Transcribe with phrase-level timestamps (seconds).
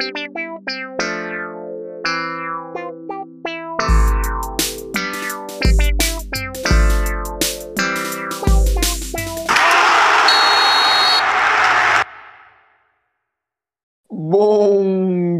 [0.00, 0.12] Bom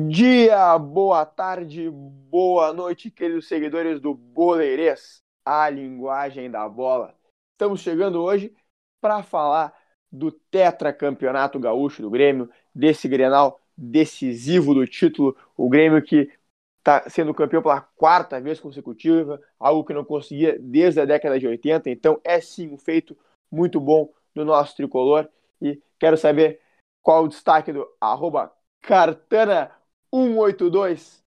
[0.09, 7.15] dia, boa tarde, boa noite, queridos seguidores do Boleirês, a linguagem da bola.
[7.53, 8.53] Estamos chegando hoje
[9.01, 9.73] para falar
[10.11, 16.31] do tetracampeonato gaúcho do Grêmio, desse Grenal decisivo do título, o Grêmio que
[16.79, 21.47] está sendo campeão pela quarta vez consecutiva, algo que não conseguia desde a década de
[21.47, 23.17] 80, então é sim um feito
[23.51, 25.29] muito bom do nosso tricolor
[25.63, 26.61] e quero saber
[27.03, 29.71] qual o destaque do arroba Cartana
[30.13, 31.23] 182.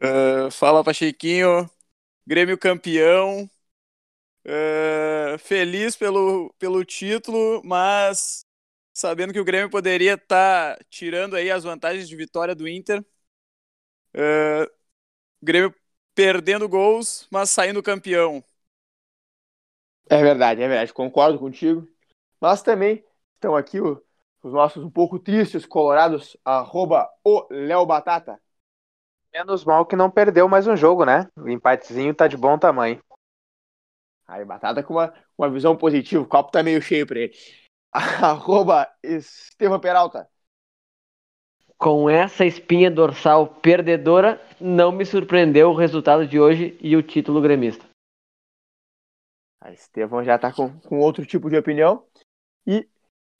[0.00, 1.68] Uh, fala, Pachequinho.
[2.26, 3.48] Grêmio campeão.
[4.46, 8.44] Uh, feliz pelo, pelo título, mas
[8.94, 13.04] sabendo que o Grêmio poderia estar tá tirando aí as vantagens de vitória do Inter.
[14.14, 14.70] Uh,
[15.42, 15.74] Grêmio
[16.14, 18.42] perdendo gols, mas saindo campeão.
[20.08, 20.94] É verdade, é verdade.
[20.94, 21.86] Concordo contigo.
[22.40, 23.04] Mas também
[23.34, 24.02] estão aqui o
[24.44, 28.38] os nossos um pouco tristes colorados, arroba o Léo Batata.
[29.32, 31.28] Menos mal que não perdeu mais um jogo, né?
[31.34, 33.02] O empatezinho tá de bom tamanho.
[34.26, 37.34] Aí, Batata com uma, uma visão positiva, o copo tá meio cheio pra ele.
[38.22, 40.28] arroba Estevam Peralta.
[41.78, 47.40] Com essa espinha dorsal perdedora, não me surpreendeu o resultado de hoje e o título
[47.40, 47.84] gremista.
[49.60, 52.06] A Estevão já tá com, com outro tipo de opinião.
[52.66, 52.88] E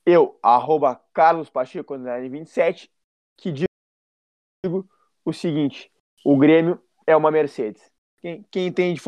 [0.05, 2.91] eu, arroba Carlos Pacheco, 27,
[3.37, 4.89] que digo
[5.23, 5.91] o seguinte:
[6.23, 7.91] o Grêmio é uma Mercedes.
[8.17, 9.01] Quem, quem entende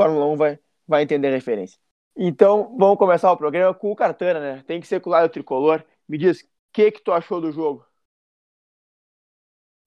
[0.00, 1.78] Fórmula 1 vai, vai entender a referência.
[2.16, 4.64] Então, vamos começar o programa com o Cartana, né?
[4.66, 5.84] Tem que ser com o lado tricolor.
[6.08, 7.84] Me diz, o que, que tu achou do jogo?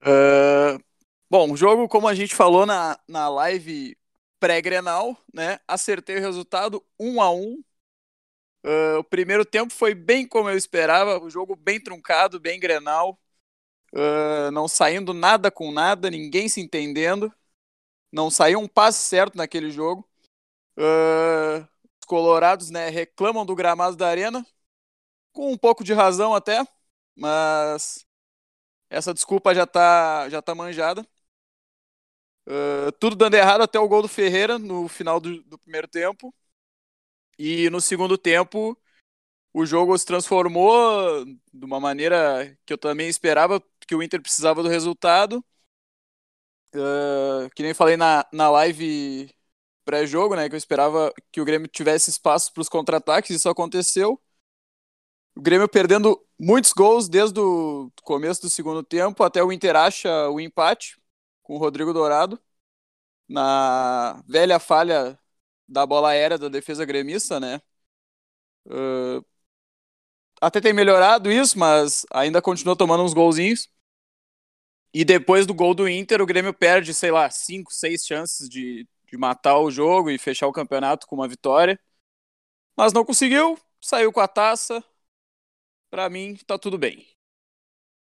[0.01, 0.81] Uh,
[1.29, 3.97] bom, o jogo, como a gente falou na, na live
[4.39, 5.59] pré-grenal, né?
[5.67, 7.63] Acertei o resultado 1 a 1
[8.63, 13.17] Uh, o primeiro tempo foi bem como eu esperava, o jogo bem truncado, bem grenal,
[13.93, 17.33] uh, não saindo nada com nada, ninguém se entendendo,
[18.11, 20.07] não saiu um passe certo naquele jogo.
[20.77, 21.67] Uh,
[22.09, 24.45] colorados né, reclamam do gramado da arena,
[25.33, 26.65] com um pouco de razão até,
[27.15, 28.05] mas
[28.89, 31.07] essa desculpa já tá, já tá manjada.
[32.99, 36.33] tudo dando errado até o gol do Ferreira no final do, do primeiro tempo.
[37.37, 38.77] E no segundo tempo,
[39.53, 44.63] o jogo se transformou de uma maneira que eu também esperava, que o Inter precisava
[44.63, 45.43] do resultado.
[46.73, 49.29] Uh, que nem falei na, na live
[49.89, 50.47] pré-jogo, né?
[50.47, 54.21] Que eu esperava que o Grêmio tivesse espaço para os contra-ataques, isso aconteceu.
[55.35, 60.29] O Grêmio perdendo muitos gols desde o começo do segundo tempo até o Inter acha
[60.29, 60.99] o empate
[61.41, 62.39] com o Rodrigo Dourado.
[63.27, 65.19] Na velha falha
[65.67, 67.61] da bola aérea da defesa gremista, né?
[68.67, 69.25] Uh,
[70.41, 73.69] até tem melhorado isso, mas ainda continua tomando uns golzinhos.
[74.93, 78.87] E depois do gol do Inter, o Grêmio perde, sei lá, cinco, seis chances de,
[79.09, 81.79] de matar o jogo e fechar o campeonato com uma vitória.
[82.77, 84.83] Mas não conseguiu, saiu com a taça.
[85.89, 87.07] Para mim, tá tudo bem.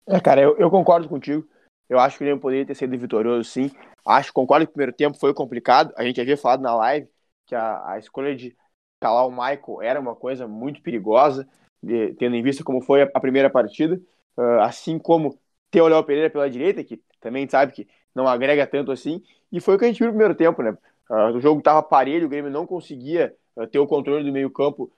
[0.09, 1.49] É, cara, eu, eu concordo contigo.
[1.89, 3.71] Eu acho que o Grêmio poderia ter sido vitorioso, sim.
[4.05, 5.93] Acho, concordo que o primeiro tempo foi complicado.
[5.97, 7.09] A gente havia falado na live
[7.47, 8.56] que a, a escolha de
[9.00, 11.49] calar o Michael era uma coisa muito perigosa,
[11.83, 14.00] de, tendo em vista como foi a, a primeira partida,
[14.37, 15.39] uh, assim como
[15.71, 19.22] ter o Léo Pereira pela direita, que também sabe que não agrega tanto assim,
[19.53, 20.77] e foi o que a gente viu no primeiro tempo, né?
[21.11, 24.50] Uh, o jogo estava parelho, o Grêmio não conseguia uh, ter o controle do meio
[24.50, 24.91] campo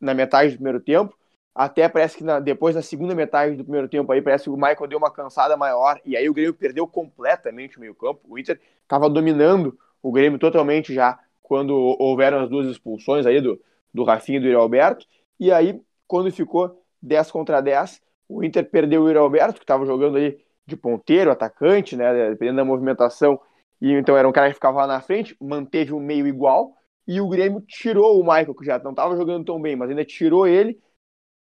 [0.00, 1.16] na metade do primeiro tempo,
[1.54, 4.56] até parece que na, depois na segunda metade do primeiro tempo aí, parece que o
[4.56, 8.38] Michael deu uma cansada maior, e aí o Grêmio perdeu completamente o meio campo, o
[8.38, 13.60] Inter estava dominando o Grêmio totalmente já quando houveram as duas expulsões aí do,
[13.92, 15.04] do Rafinha e do Yuri Alberto.
[15.38, 19.84] E aí, quando ficou 10 contra 10, o Inter perdeu o Yuri Alberto, que estava
[19.84, 23.40] jogando aí de ponteiro, atacante, né, dependendo da movimentação.
[23.80, 26.74] E então era um cara que ficava lá na frente, manteve o meio igual.
[27.06, 30.04] E o Grêmio tirou o Michael, que já não estava jogando tão bem, mas ainda
[30.04, 30.78] tirou ele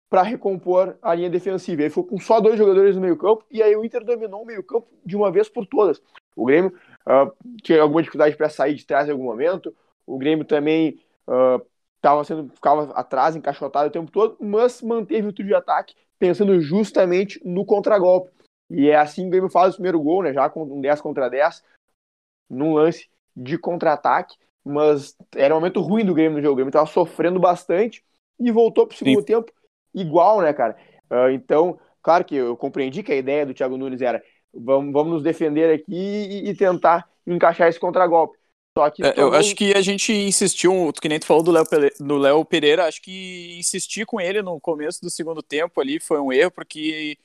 [0.08, 1.82] para recompor a linha defensiva.
[1.82, 4.88] Ele ficou com só dois jogadores no meio-campo e aí o Inter dominou o meio-campo
[5.04, 6.00] de uma vez por todas.
[6.36, 6.72] O Grêmio
[7.06, 7.32] uh,
[7.62, 9.74] tinha alguma dificuldade para sair de trás em algum momento,
[10.06, 15.48] o Grêmio também uh, sendo, ficava atrás, encaixotado o tempo todo, mas manteve o trio
[15.48, 18.30] de ataque, pensando justamente no contragolpe.
[18.70, 20.32] E é assim que o Grêmio faz o primeiro gol, né?
[20.32, 21.62] Já com um 10 contra 10,
[22.48, 24.36] num lance de contra-ataque.
[24.64, 26.52] Mas era um momento ruim do Grêmio no jogo.
[26.52, 28.04] O Grêmio estava sofrendo bastante
[28.38, 29.24] e voltou para o segundo Sim.
[29.24, 29.52] tempo
[29.94, 30.76] igual, né, cara?
[31.10, 31.78] Uh, então,
[32.08, 35.74] Claro que eu compreendi que a ideia do Thiago Nunes era vamos, vamos nos defender
[35.74, 38.38] aqui e, e tentar encaixar esse contragolpe.
[38.76, 41.66] Só que É, eu acho que a gente insistiu, que nem tu falou do Léo
[42.00, 46.18] do Léo Pereira, acho que insistir com ele no começo do segundo tempo ali foi
[46.18, 47.18] um erro, porque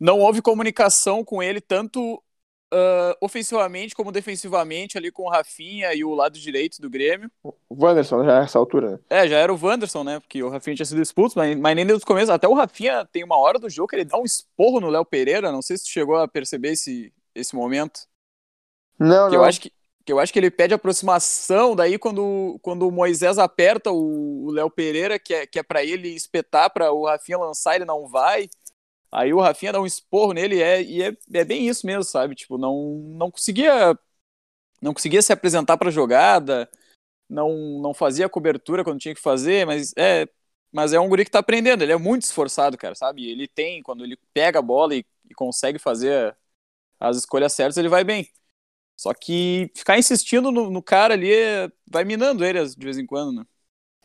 [0.00, 2.22] não houve comunicação com ele, tanto
[2.72, 7.30] ah, ofensivamente como defensivamente, ali com o Rafinha e o lado direito do Grêmio.
[7.42, 7.54] o
[7.84, 8.98] Wanderson já nessa altura, né?
[9.08, 10.20] É, já era o Wanderson, né?
[10.20, 12.32] Porque o Rafinha tinha sido expulso, mas, mas nem desde o começo.
[12.32, 15.04] Até o Rafinha tem uma hora do jogo que ele dá um esporro no Léo
[15.04, 15.52] Pereira.
[15.52, 18.00] Não sei se tu chegou a perceber esse, esse momento.
[18.98, 19.42] Não, Que não.
[19.42, 19.72] eu acho que,
[20.04, 24.50] que eu acho que ele pede aproximação, daí quando, quando o Moisés aperta o o
[24.52, 28.06] Léo Pereira, que é, que é para ele espetar para o Rafinha lançar, ele não
[28.06, 28.48] vai.
[29.10, 32.34] Aí o Rafinha dá um esporro nele é, e é, é bem isso mesmo, sabe?
[32.34, 33.98] Tipo, não, não conseguia
[34.80, 36.68] não conseguia se apresentar para jogada,
[37.28, 40.28] não não fazia cobertura quando tinha que fazer, mas é
[40.72, 43.26] mas é um guri que tá aprendendo, ele é muito esforçado, cara, sabe?
[43.30, 46.36] Ele tem, quando ele pega a bola e, e consegue fazer
[47.00, 48.28] as escolhas certas, ele vai bem.
[48.96, 53.06] Só que ficar insistindo no, no cara ali é- vai minando ele de vez em
[53.06, 53.44] quando, né?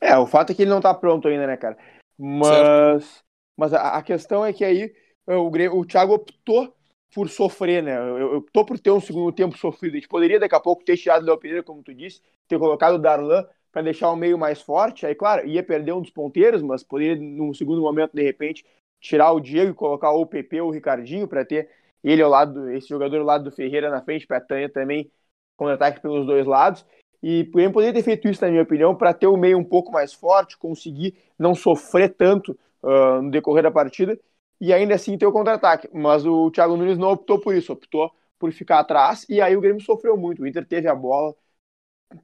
[0.01, 1.77] É, o fato é que ele não tá pronto ainda, né, cara?
[2.17, 3.23] Mas,
[3.57, 4.93] mas a, a questão é que aí
[5.27, 5.47] eh, o,
[5.79, 6.73] o Thiago optou
[7.13, 7.97] por sofrer, né?
[7.97, 9.93] Eu- eu- por ter um segundo tempo sofrido.
[9.93, 12.57] A gente poderia daqui a pouco ter tirado o Léo Pereira, como tu disse, ter
[12.57, 15.05] colocado o Darlan para deixar o meio mais forte.
[15.05, 18.65] Aí, claro, ia perder um dos ponteiros, mas poderia, num segundo momento, de repente,
[18.99, 21.69] tirar o Diego e colocar o PP ou o Ricardinho para ter
[22.03, 25.09] ele ao lado, do- esse jogador ao lado do Ferreira na frente, para ter também
[25.57, 26.85] contra-ataque pelos dois lados.
[27.21, 30.11] E poderia ter feito isso, na minha opinião, para ter o meio um pouco mais
[30.13, 34.19] forte, conseguir não sofrer tanto ah, no decorrer da partida
[34.59, 35.89] e ainda assim ter o contra-ataque.
[35.93, 39.61] Mas o Thiago Nunes não optou por isso, optou por ficar atrás e aí o
[39.61, 40.41] Grêmio sofreu muito.
[40.43, 41.35] O Inter teve a bola,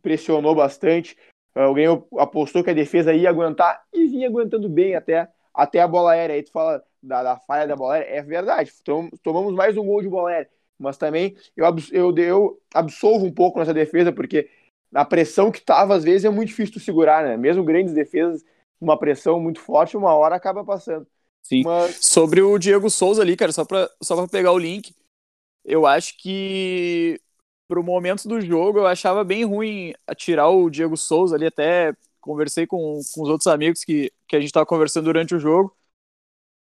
[0.02, 1.18] pressionou bastante.
[1.56, 5.82] ah, o Grêmio apostou que a defesa ia aguentar e vinha aguentando bem até, até
[5.82, 6.36] a bola aérea.
[6.36, 8.72] Aí tu fala da, da falha da bola aérea, é verdade.
[8.84, 10.50] Tom- Tomamos mais um gol de bola aérea.
[10.80, 14.50] Mas também eu, eu, eu absolvo um pouco nessa defesa, porque
[14.94, 17.36] a pressão que tava, às vezes, é muito difícil tu segurar, né?
[17.38, 18.44] Mesmo grandes defesas,
[18.80, 21.08] uma pressão muito forte, uma hora acaba passando.
[21.42, 21.64] Sim.
[21.64, 24.94] Mas Sobre o Diego Souza ali, cara, só pra, só pra pegar o link,
[25.64, 27.20] eu acho que
[27.68, 32.68] pro momento do jogo eu achava bem ruim atirar o Diego Souza ali, até conversei
[32.68, 35.76] com, com os outros amigos que, que a gente tava conversando durante o jogo.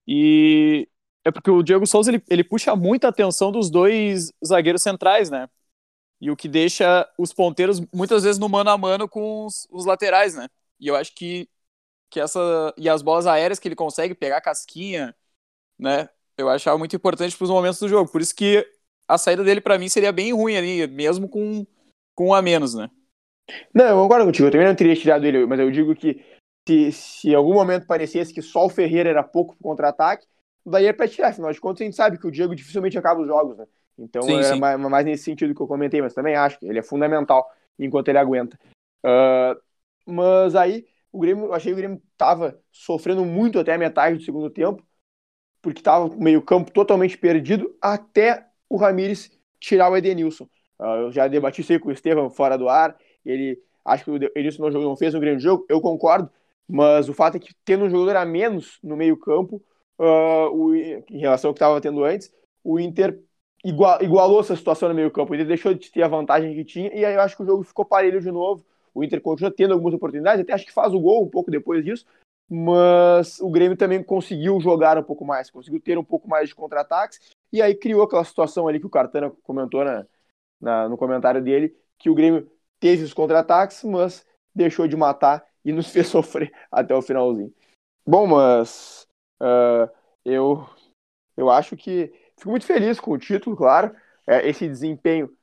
[0.08, 0.88] E
[1.24, 5.48] é porque o Diego Souza ele, ele puxa muita atenção dos dois zagueiros centrais, né?
[6.22, 9.86] E o que deixa os ponteiros muitas vezes no mano a mano com os, os
[9.86, 10.48] laterais, né?
[10.80, 11.48] E eu acho que,
[12.10, 12.74] que essa.
[12.78, 15.16] E as bolas aéreas que ele consegue pegar a casquinha,
[15.78, 16.10] né?
[16.38, 18.12] Eu achava muito importante para os momentos do jogo.
[18.12, 18.66] Por isso que
[19.08, 21.66] a saída dele para mim seria bem ruim ali, mesmo com,
[22.16, 22.90] com um a menos, né?
[23.74, 26.24] Não, eu concordo contigo, eu também não teria tirado ele, mas eu digo que
[26.68, 30.28] se, se em algum momento parecesse que só o Ferreira era pouco pro contra-ataque,
[30.64, 33.22] daí é pra tirar, afinal de contas a gente sabe que o Diego dificilmente acaba
[33.22, 33.66] os jogos, né?
[33.98, 34.60] Então Sim, é sim.
[34.60, 38.08] mais, mais nesse sentido que eu comentei, mas também acho que ele é fundamental enquanto
[38.10, 38.58] ele aguenta.
[39.04, 39.58] Ah,
[40.06, 44.18] mas aí o Grêmio, eu achei que o Grêmio tava sofrendo muito até a metade
[44.18, 44.84] do segundo tempo,
[45.62, 50.48] porque tava com o meio campo totalmente perdido, até o Ramires tirar o Edenilson.
[50.80, 54.12] Ah, eu já debati isso aí com o Estevam fora do ar, ele acho que
[54.12, 56.30] o Edenilson não, não fez um grande jogo, eu concordo,
[56.68, 59.62] mas o fato é que tendo um jogador a menos no meio campo,
[60.00, 62.32] ah, o- em relação ao que estava tendo antes,
[62.64, 63.20] o Inter
[63.64, 66.94] igual- igualou essa situação no meio campo, ele deixou de ter a vantagem que tinha,
[66.94, 69.74] e aí eu acho que o jogo ficou parelho de novo, o Inter continua tendo
[69.74, 72.06] algumas oportunidades, até acho que faz o gol um pouco depois disso,
[72.50, 76.56] mas o Grêmio também conseguiu jogar um pouco mais, conseguiu ter um pouco mais de
[76.56, 77.20] contra-ataques,
[77.52, 80.06] e aí criou aquela situação ali que o Cartana comentou na,
[80.62, 85.72] na- no comentário dele, que o Grêmio teve os contra-ataques, mas deixou de matar e
[85.74, 87.54] nos fez sofrer até o finalzinho.
[88.08, 89.08] Bom, mas
[89.40, 89.90] ah,
[90.26, 90.66] eu,
[91.38, 93.96] eu acho que fico muito feliz com o título, claro,
[94.28, 95.36] é, esse desempenho.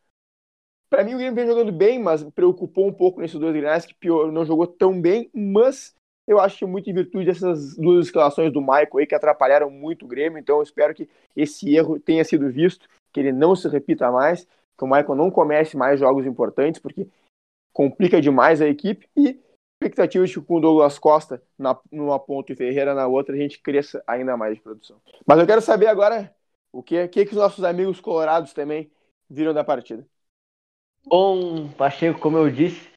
[0.96, 3.92] Para mim, o Grêmio vem jogando bem, mas preocupou um pouco nesses dois granais, que
[3.92, 5.94] pior, não jogou tão bem, mas
[6.26, 10.06] eu acho que muito em virtude dessas duas escalações do Michael aí, que atrapalharam muito
[10.06, 13.68] o Grêmio, então eu espero que esse erro tenha sido visto, que ele não se
[13.68, 17.06] repita mais, que o Michael não comece mais jogos importantes, porque
[17.74, 19.38] complica demais a equipe, e
[19.74, 23.60] expectativas que com o Douglas Costa na, numa ponta e Ferreira na outra, a gente
[23.60, 24.96] cresça ainda mais de produção.
[25.26, 26.34] Mas eu quero saber agora
[26.72, 28.90] o que, que, que os nossos amigos colorados também
[29.28, 30.06] viram da partida.
[31.08, 32.90] Bom, Pacheco, como eu disse,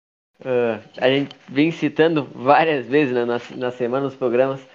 [0.43, 4.65] ah, a gente vem citando várias vezes né, na, na semana nos programas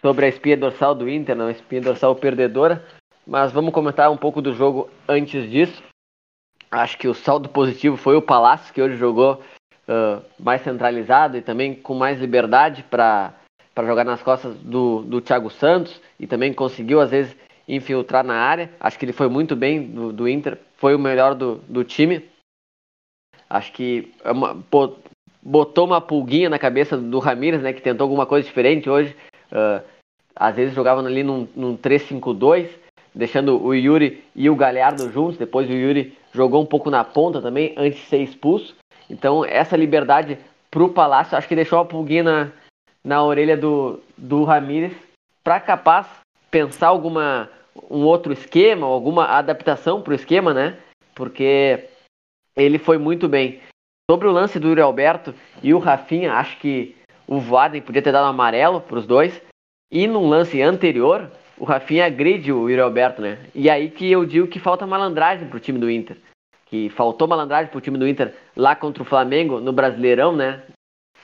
[0.00, 2.86] sobre a espinha dorsal do Inter, não, a espinha dorsal perdedora,
[3.26, 5.82] mas vamos comentar um pouco do jogo antes disso.
[6.70, 9.42] Acho que o saldo positivo foi o Palácio, que hoje jogou
[9.88, 13.34] ah, mais centralizado e também com mais liberdade para
[13.74, 17.36] para jogar nas costas do, do Thiago Santos e também conseguiu às vezes
[17.68, 18.68] infiltrar na área.
[18.80, 22.28] Acho que ele foi muito bem do, do Inter, foi o melhor do, do time.
[23.48, 24.56] Acho que é uma,
[25.42, 29.16] botou uma pulguinha na cabeça do Ramires, né, que tentou alguma coisa diferente hoje.
[29.50, 29.82] Uh,
[30.36, 32.68] às vezes jogavam ali num, num 3-5-2,
[33.14, 35.38] deixando o Yuri e o Galhardo juntos.
[35.38, 38.74] Depois o Yuri jogou um pouco na ponta também, antes de ser expulso.
[39.10, 40.38] Então, essa liberdade
[40.70, 42.52] pro Palácio, acho que deixou uma pulguinha na,
[43.02, 44.92] na orelha do, do Ramires
[45.42, 46.06] para capaz
[46.50, 47.48] pensar alguma
[47.90, 50.76] um outro esquema, alguma adaptação para o esquema, né?
[51.14, 51.84] Porque
[52.58, 53.60] ele foi muito bem.
[54.10, 56.96] Sobre o lance do Yuri Alberto e o Rafinha, acho que
[57.26, 59.40] o Vaden podia ter dado um amarelo para os dois.
[59.90, 63.38] E num lance anterior, o Rafinha agride o Yuri Alberto, né?
[63.54, 66.16] E aí que eu digo que falta malandragem pro time do Inter.
[66.66, 70.62] Que faltou malandragem pro time do Inter lá contra o Flamengo no Brasileirão, né?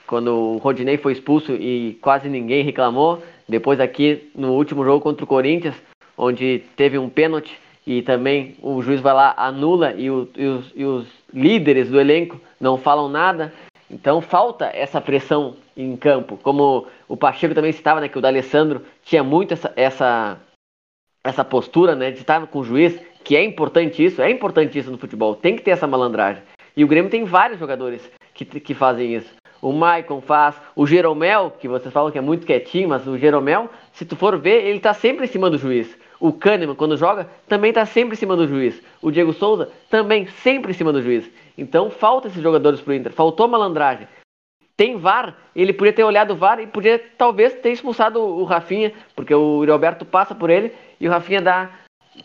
[0.07, 3.23] Quando o Rodinei foi expulso e quase ninguém reclamou.
[3.49, 5.75] Depois aqui no último jogo contra o Corinthians,
[6.17, 10.73] onde teve um pênalti e também o juiz vai lá, anula e, o, e, os,
[10.75, 13.53] e os líderes do elenco não falam nada.
[13.91, 16.39] Então falta essa pressão em campo.
[16.43, 20.39] Como o Pacheco também estava, né, que o D'Alessandro tinha muito essa, essa,
[21.23, 24.91] essa postura, né, de estar com o juiz, que é importante isso, é importante isso
[24.91, 26.43] no futebol, tem que ter essa malandragem.
[26.77, 29.33] E o Grêmio tem vários jogadores que, que fazem isso.
[29.63, 33.71] O Maicon faz, o Jeromel, que vocês falam que é muito quietinho, mas o Jeromel,
[33.93, 35.97] se tu for ver, ele está sempre em cima do juiz.
[36.25, 38.83] O Kahneman, quando joga, também está sempre em cima do juiz.
[39.03, 41.31] O Diego Souza também sempre em cima do juiz.
[41.59, 43.13] Então falta esses jogadores pro Inter.
[43.13, 44.09] Faltou malandragem.
[44.75, 48.95] Tem VAR, ele podia ter olhado o VAR e podia talvez ter expulsado o Rafinha,
[49.15, 51.69] porque o Yuri Alberto passa por ele e o Rafinha dá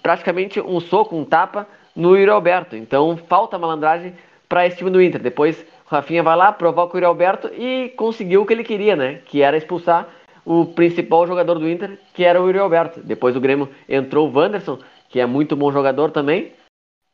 [0.01, 2.77] praticamente um soco, um tapa no Yuri Alberto.
[2.77, 4.13] Então falta malandragem
[4.47, 5.21] para esse time do Inter.
[5.21, 8.95] Depois o Rafinha vai lá, provoca o Yuri Alberto e conseguiu o que ele queria,
[8.95, 9.19] né?
[9.25, 10.07] Que era expulsar
[10.49, 13.01] o principal jogador do Inter, que era o Yuri Alberto.
[13.01, 16.53] Depois o Grêmio entrou o Wanderson, que é muito bom jogador também.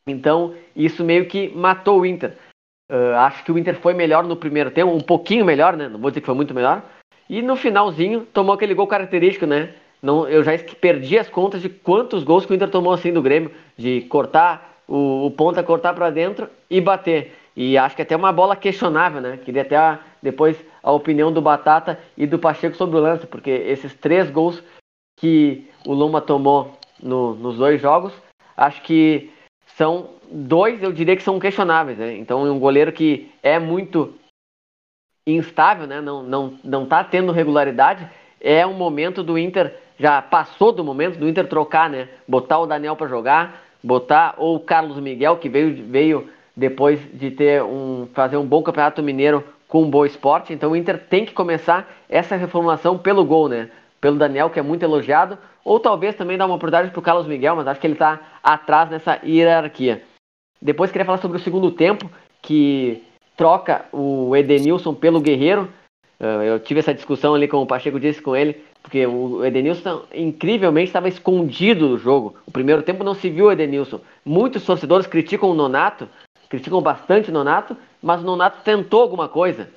[0.08, 2.38] Então, isso meio que matou o Inter.
[2.90, 5.90] Uh, acho que o Inter foi melhor no primeiro tempo, um pouquinho melhor, né?
[5.90, 6.82] Não vou dizer que foi muito melhor.
[7.30, 9.74] E no finalzinho tomou aquele gol característico, né?
[10.02, 13.22] Não, eu já perdi as contas de quantos gols que o Inter tomou assim do
[13.22, 17.34] Grêmio, de cortar o, o ponta, cortar para dentro e bater.
[17.56, 19.38] E acho que até uma bola questionável, né?
[19.38, 23.50] Queria até a, depois a opinião do Batata e do Pacheco sobre o lance, porque
[23.50, 24.62] esses três gols
[25.18, 28.14] que o Luma tomou no, nos dois jogos,
[28.58, 29.32] acho que
[29.78, 31.98] são dois, eu diria que são questionáveis.
[31.98, 32.18] Né?
[32.18, 34.14] Então, um goleiro que é muito
[35.26, 36.02] instável, né?
[36.02, 38.08] não, não, não tá tendo regularidade,
[38.42, 42.10] é um momento do Inter, já passou do momento do Inter trocar, né?
[42.28, 47.32] Botar o Daniel para jogar, botar ou o Carlos Miguel, que veio, veio depois de
[47.32, 50.54] ter um, fazer um bom campeonato mineiro com um bom esporte.
[50.54, 53.70] Então o Inter tem que começar essa reformulação pelo gol, né?
[54.00, 57.28] Pelo Daniel, que é muito elogiado, ou talvez também dar uma oportunidade para o Carlos
[57.28, 60.04] Miguel, mas acho que ele está atrás nessa hierarquia.
[60.62, 62.10] Depois queria falar sobre o segundo tempo,
[62.42, 63.04] que
[63.36, 65.70] troca o Edenilson pelo Guerreiro.
[66.20, 70.04] Ah, eu tive essa discussão ali com o Pacheco disse com ele, porque o Edenilson
[70.14, 72.36] incrivelmente estava escondido do jogo.
[72.46, 74.00] O primeiro tempo não se viu o Edenilson.
[74.24, 76.08] Muitos torcedores criticam o Nonato,
[76.50, 79.70] criticam bastante o Nonato, mas o Nonato tentou alguma coisa.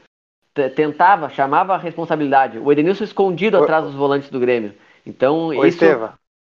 [0.74, 2.58] Tentava, chamava a responsabilidade.
[2.58, 4.74] O Edenilson escondido atrás dos volantes do Grêmio.
[5.06, 5.76] Então, Ô, isso.
[5.84, 6.18] Esteva,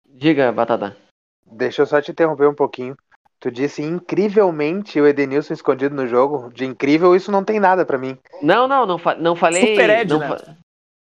[0.09, 0.97] Diga, Batata.
[1.45, 2.97] deixa eu só te interromper um pouquinho.
[3.41, 6.51] Tu disse incrivelmente o Edenilson escondido no jogo.
[6.53, 8.17] De incrível, isso não tem nada pra mim.
[8.43, 9.67] Não, não, não, fa- não falei.
[9.67, 10.29] Super Ed, não, né?
[10.29, 10.57] fa-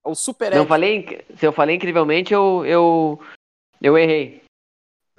[0.05, 0.67] É o Super não Ed.
[0.69, 0.95] falei.
[0.97, 3.19] inc- Se eu falei incrivelmente, eu, eu,
[3.81, 4.41] eu errei.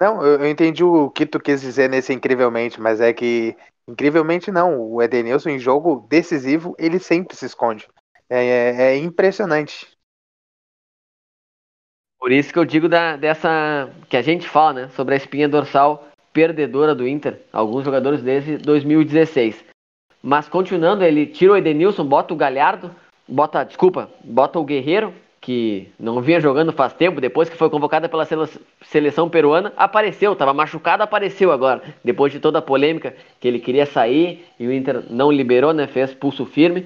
[0.01, 3.57] Não, eu, eu entendi o que tu quis dizer nesse incrivelmente, mas é que
[3.89, 4.81] incrivelmente não.
[4.81, 7.89] O Edenilson em jogo decisivo, ele sempre se esconde.
[8.29, 9.87] É, é- é impressionante.
[12.19, 13.91] Por isso que eu digo da, dessa.
[14.09, 14.89] que a gente fala, né?
[14.91, 17.41] Sobre a espinha dorsal perdedora do Inter.
[17.53, 19.65] Alguns jogadores desde 2016.
[20.23, 22.91] Mas continuando, ele tira o Edenilson, bota o Galhardo,
[23.29, 25.15] bota, desculpa, bota o Guerreiro,
[25.47, 28.49] que não vinha jogando faz tempo, depois que foi convocada pela sele-
[28.83, 31.83] seleção peruana, apareceu, estava machucado, apareceu agora.
[32.03, 35.87] Depois de toda a polêmica que ele queria sair e o Inter não liberou, né?
[35.87, 36.85] Fez pulso firme.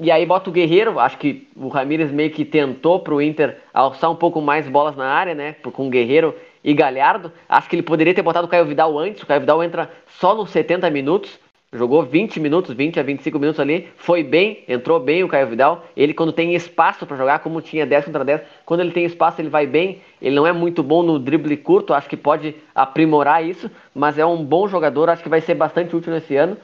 [0.00, 4.10] E aí bota o Guerreiro, acho que o Ramires meio que tentou pro Inter alçar
[4.10, 5.56] um pouco mais bolas na área, né?
[5.70, 7.30] Com o Guerreiro e Galhardo.
[7.46, 9.22] Acho que ele poderia ter botado o Caio Vidal antes.
[9.22, 11.38] O Caio Vidal entra só nos 70 minutos.
[11.72, 13.88] Jogou 20 minutos, 20 a 25 minutos ali.
[13.96, 15.84] Foi bem, entrou bem o Caio Vidal.
[15.96, 19.40] Ele, quando tem espaço para jogar, como tinha 10 contra 10, quando ele tem espaço,
[19.40, 20.00] ele vai bem.
[20.22, 23.70] Ele não é muito bom no drible curto, acho que pode aprimorar isso.
[23.94, 26.56] Mas é um bom jogador, acho que vai ser bastante útil nesse ano.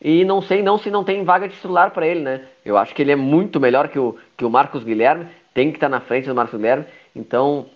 [0.00, 2.42] E não sei não se não tem vaga de titular para ele, né?
[2.64, 5.26] Eu acho que ele é muito melhor que o, que o Marcos Guilherme.
[5.54, 6.84] tem que estar tá na frente do Marcos Guilherme.
[7.14, 7.66] Então,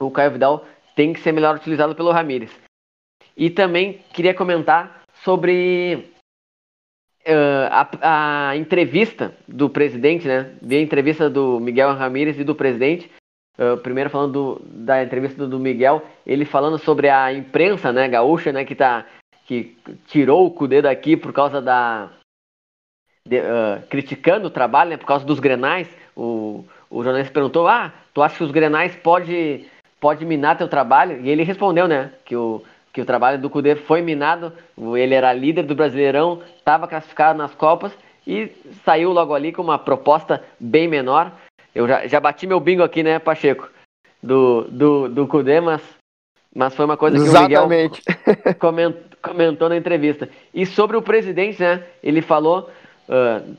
[0.00, 0.64] o Caio Vidal
[0.96, 2.50] tem que ser melhor utilizado pelo Ramires.
[3.36, 6.13] E também queria comentar sobre
[7.70, 10.50] a, a, entrevista do presidente, né?
[10.60, 13.10] Vi a entrevista do Miguel Ramírez e do presidente.
[13.56, 18.50] Uh, primeiro falando do, da entrevista do Miguel, ele falando sobre a imprensa, né, gaúcha,
[18.52, 19.06] né, que tá
[19.46, 19.76] que
[20.08, 22.10] tirou o Cudê daqui por causa da
[23.24, 25.88] de, uh, criticando o trabalho, né, por causa dos Grenais.
[26.16, 29.64] O, o jornalista perguntou: "Ah, tu acha que os Grenais pode
[30.00, 32.60] pode minar teu trabalho?" E ele respondeu, né, que o
[32.94, 34.52] que o trabalho do Cudê foi minado.
[34.96, 37.92] Ele era líder do Brasileirão, estava classificado nas Copas
[38.24, 38.52] e
[38.84, 41.32] saiu logo ali com uma proposta bem menor.
[41.74, 43.68] Eu já, já bati meu bingo aqui, né, Pacheco?
[44.22, 45.82] Do, do, do Cudê, mas,
[46.54, 48.00] mas foi uma coisa que Exatamente.
[48.06, 50.28] o Miguel comentou, comentou na entrevista.
[50.54, 51.82] E sobre o presidente, né?
[52.00, 52.70] Ele falou,
[53.08, 53.54] uh,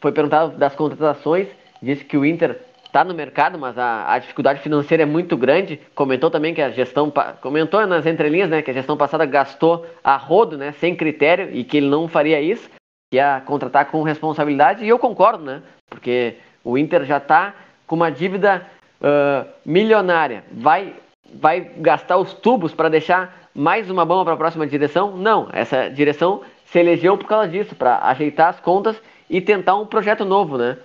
[0.00, 1.46] foi perguntado das contratações,
[1.82, 5.80] disse que o Inter está no mercado, mas a, a, dificuldade financeira é muito grande.
[5.94, 10.16] Comentou também que a gestão, comentou nas entrelinhas, né, que a gestão passada gastou a
[10.16, 12.68] rodo, né, sem critério e que ele não faria isso,
[13.12, 14.84] ia contratar com responsabilidade.
[14.84, 17.54] E eu concordo, né, porque o Inter já está
[17.86, 18.66] com uma dívida
[19.00, 20.44] uh, milionária.
[20.50, 20.94] Vai,
[21.34, 25.16] vai gastar os tubos para deixar mais uma bomba para a próxima direção?
[25.16, 29.86] Não, essa direção se elegeu por causa disso, para ajeitar as contas e tentar um
[29.86, 30.78] projeto novo, né?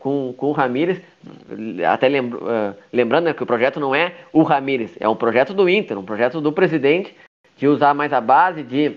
[0.00, 1.00] Com, com o Ramires,
[1.88, 5.54] até lembro, uh, lembrando né, que o projeto não é o Ramires, é um projeto
[5.54, 7.14] do Inter, um projeto do presidente
[7.56, 8.96] de usar mais a base, de,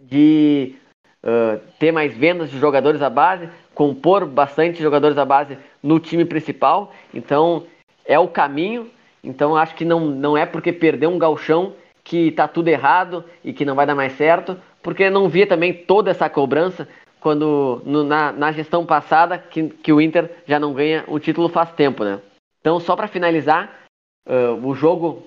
[0.00, 0.74] de
[1.22, 6.24] uh, ter mais vendas de jogadores à base, compor bastante jogadores à base no time
[6.24, 6.92] principal.
[7.12, 7.66] Então
[8.04, 8.90] é o caminho.
[9.22, 13.52] Então acho que não, não é porque perdeu um galchão que está tudo errado e
[13.52, 16.88] que não vai dar mais certo, porque não via também toda essa cobrança
[17.22, 21.48] quando no, na, na, gestão passada que, que o Inter já não ganha o título
[21.48, 22.20] faz tempo, né?
[22.60, 23.86] Então, só para finalizar,
[24.26, 25.22] uh, o jogo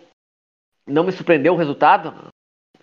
[0.85, 2.13] não me surpreendeu o resultado.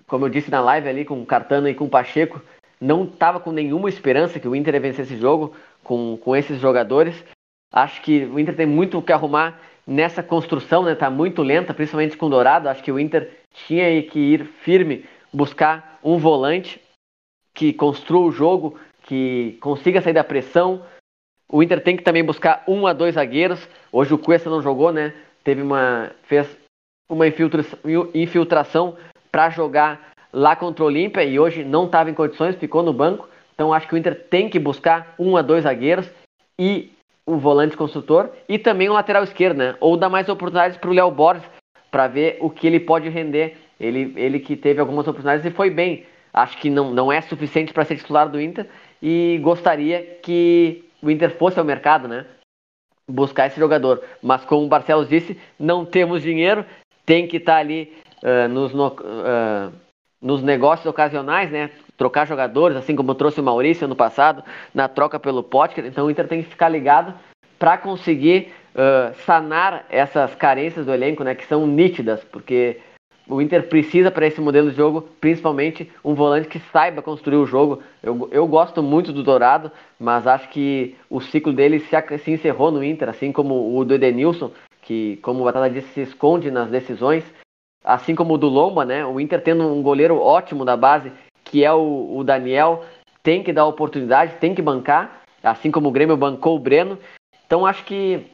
[0.07, 2.40] Como eu disse na live ali com o Cartano e com o Pacheco,
[2.81, 7.22] não estava com nenhuma esperança que o Inter vencer esse jogo com, com esses jogadores.
[7.70, 10.94] Acho que o Inter tem muito o que arrumar nessa construção, né?
[10.94, 12.68] Tá muito lenta, principalmente com o Dourado.
[12.68, 16.81] Acho que o Inter tinha que ir firme, buscar um volante
[17.55, 18.79] que construa o jogo,
[19.12, 20.81] que consiga sair da pressão.
[21.46, 23.68] O Inter tem que também buscar um a dois zagueiros.
[23.92, 25.12] Hoje o Cuesta não jogou, né?
[25.44, 26.48] Teve uma fez
[27.11, 27.27] uma
[28.14, 28.96] infiltração
[29.31, 33.29] para jogar lá contra o Olímpia e hoje não estava em condições, ficou no banco.
[33.55, 36.09] Então acho que o Inter tem que buscar um a dois zagueiros
[36.59, 36.90] e
[37.27, 39.77] o volante construtor e também o lateral esquerdo, né?
[39.79, 41.44] Ou dar mais oportunidades para o Léo Borges
[41.90, 43.59] para ver o que ele pode render.
[43.79, 46.07] Ele, ele que teve algumas oportunidades e foi bem.
[46.33, 48.66] Acho que não, não é suficiente para ser titular do Inter
[49.02, 52.24] e gostaria que o Inter fosse ao mercado, né?
[53.08, 54.00] Buscar esse jogador.
[54.22, 56.64] Mas como o Barcelos disse, não temos dinheiro,
[57.04, 59.72] tem que estar tá ali uh, nos, no, uh,
[60.20, 61.70] nos negócios ocasionais, né?
[61.96, 65.84] Trocar jogadores, assim como trouxe o Maurício ano passado, na troca pelo Potker.
[65.84, 67.12] Então o Inter tem que ficar ligado
[67.58, 71.34] para conseguir uh, sanar essas carências do elenco, né?
[71.34, 72.80] Que são nítidas, porque
[73.28, 77.46] o Inter precisa para esse modelo de jogo, principalmente um volante que saiba construir o
[77.46, 77.82] jogo.
[78.02, 82.70] Eu, eu gosto muito do Dourado, mas acho que o ciclo dele se, se encerrou
[82.70, 84.50] no Inter, assim como o do Edenilson,
[84.82, 87.24] que, como o Batata disse, se esconde nas decisões.
[87.85, 89.04] Assim como o do Lomba, né?
[89.04, 91.12] O Inter tendo um goleiro ótimo da base,
[91.44, 92.85] que é o, o Daniel,
[93.22, 96.98] tem que dar oportunidade, tem que bancar, assim como o Grêmio bancou o Breno.
[97.46, 98.26] Então acho que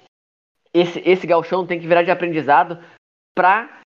[0.72, 2.78] esse, esse galchão tem que virar de aprendizado
[3.34, 3.78] para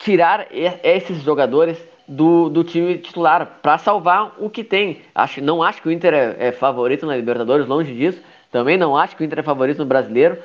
[0.00, 5.02] tirar esses jogadores do, do time titular para salvar o que tem.
[5.14, 8.20] Acho, não acho que o Inter é, é, favorito na Libertadores, longe disso.
[8.50, 10.38] Também não acho que o Inter é favorito no Brasileiro.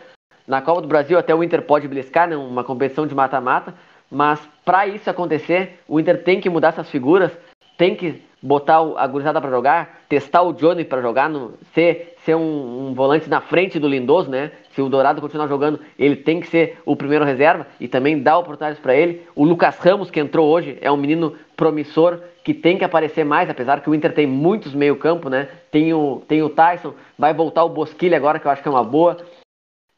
[0.48, 3.74] Na Copa do Brasil até o Inter pode bliscar, né, uma competição de mata-mata,
[4.12, 7.32] mas para isso acontecer, o Inter tem que mudar essas figuras,
[7.78, 12.36] tem que botar a gurizada para jogar, testar o Johnny para jogar, no, ser, ser
[12.36, 14.52] um, um, volante na frente do Lindoso, né?
[14.72, 18.38] Se o Dourado continuar jogando, ele tem que ser o primeiro reserva e também dar
[18.38, 19.24] oportunidades para ele.
[19.36, 23.50] O Lucas Ramos, que entrou hoje, é um menino promissor que tem que aparecer mais,
[23.50, 25.50] apesar que o Inter tem muitos meio-campo, né?
[25.72, 28.72] Tem o, tem o Tyson, vai voltar o Bosquilha agora, que eu acho que é
[28.72, 29.18] uma boa.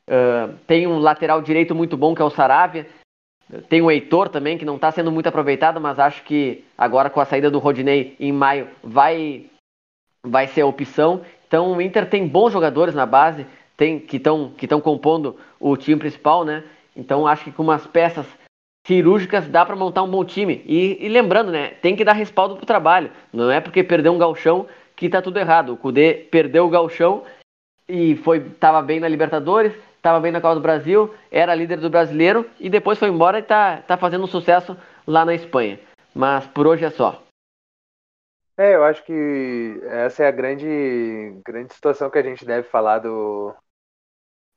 [0.10, 2.88] Uh, tem um lateral direito muito bom, que é o Saravia.
[3.69, 7.21] Tem o Heitor também, que não está sendo muito aproveitado, mas acho que agora com
[7.21, 9.45] a saída do Rodinei em maio vai,
[10.21, 11.21] vai ser a opção.
[11.47, 13.45] Então o Inter tem bons jogadores na base,
[13.77, 16.63] tem, que estão que compondo o time principal, né?
[16.95, 18.25] Então acho que com umas peças
[18.86, 20.63] cirúrgicas dá para montar um bom time.
[20.65, 21.69] E, e, lembrando, né?
[21.81, 23.12] Tem que dar respaldo pro trabalho.
[23.31, 25.73] Não é porque perdeu um galchão que tá tudo errado.
[25.73, 27.23] O Cudê perdeu o galchão
[27.88, 29.73] e foi tava bem na Libertadores,
[30.08, 33.41] estava bem na Copa do Brasil, era líder do brasileiro e depois foi embora e
[33.41, 35.80] está tá fazendo um sucesso lá na Espanha.
[36.15, 37.22] Mas por hoje é só.
[38.56, 43.00] É, eu acho que essa é a grande, grande situação que a gente deve falar
[43.00, 43.54] do,